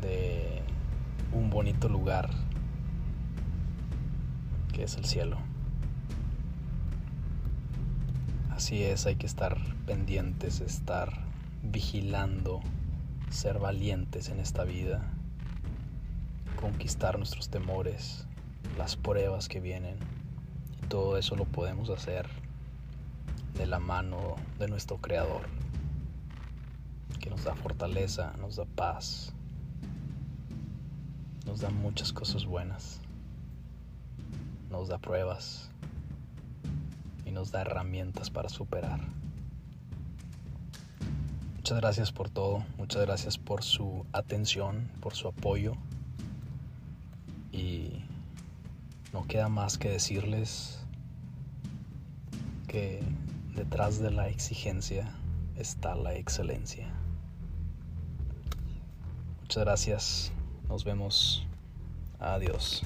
de 0.00 0.62
un 1.32 1.50
bonito 1.50 1.88
lugar 1.88 2.30
que 4.72 4.84
es 4.84 4.96
el 4.96 5.04
cielo. 5.04 5.38
Así 8.50 8.84
es, 8.84 9.06
hay 9.06 9.16
que 9.16 9.26
estar 9.26 9.58
pendientes, 9.84 10.60
estar 10.60 11.24
vigilando, 11.62 12.60
ser 13.34 13.58
valientes 13.58 14.28
en 14.28 14.40
esta 14.40 14.64
vida, 14.64 15.02
conquistar 16.60 17.18
nuestros 17.18 17.48
temores, 17.48 18.26
las 18.78 18.96
pruebas 18.96 19.48
que 19.48 19.60
vienen. 19.60 19.96
Y 20.82 20.86
todo 20.86 21.18
eso 21.18 21.36
lo 21.36 21.44
podemos 21.44 21.90
hacer 21.90 22.26
de 23.58 23.66
la 23.66 23.78
mano 23.78 24.36
de 24.58 24.68
nuestro 24.68 24.98
Creador, 24.98 25.42
que 27.20 27.30
nos 27.30 27.44
da 27.44 27.54
fortaleza, 27.54 28.32
nos 28.40 28.56
da 28.56 28.64
paz, 28.64 29.32
nos 31.46 31.60
da 31.60 31.70
muchas 31.70 32.12
cosas 32.12 32.44
buenas, 32.44 33.00
nos 34.70 34.88
da 34.88 34.98
pruebas 34.98 35.70
nos 37.34 37.50
da 37.50 37.62
herramientas 37.62 38.30
para 38.30 38.48
superar. 38.48 39.00
Muchas 41.64 41.80
gracias 41.80 42.12
por 42.12 42.28
todo, 42.28 42.62
muchas 42.76 43.00
gracias 43.06 43.38
por 43.38 43.64
su 43.64 44.04
atención, 44.12 44.90
por 45.00 45.14
su 45.14 45.28
apoyo 45.28 45.72
y 47.52 48.04
no 49.14 49.26
queda 49.26 49.48
más 49.48 49.78
que 49.78 49.88
decirles 49.88 50.84
que 52.68 53.02
detrás 53.56 53.98
de 53.98 54.10
la 54.10 54.28
exigencia 54.28 55.10
está 55.56 55.94
la 55.94 56.14
excelencia. 56.14 56.86
Muchas 59.40 59.64
gracias, 59.64 60.32
nos 60.68 60.84
vemos, 60.84 61.46
adiós. 62.18 62.82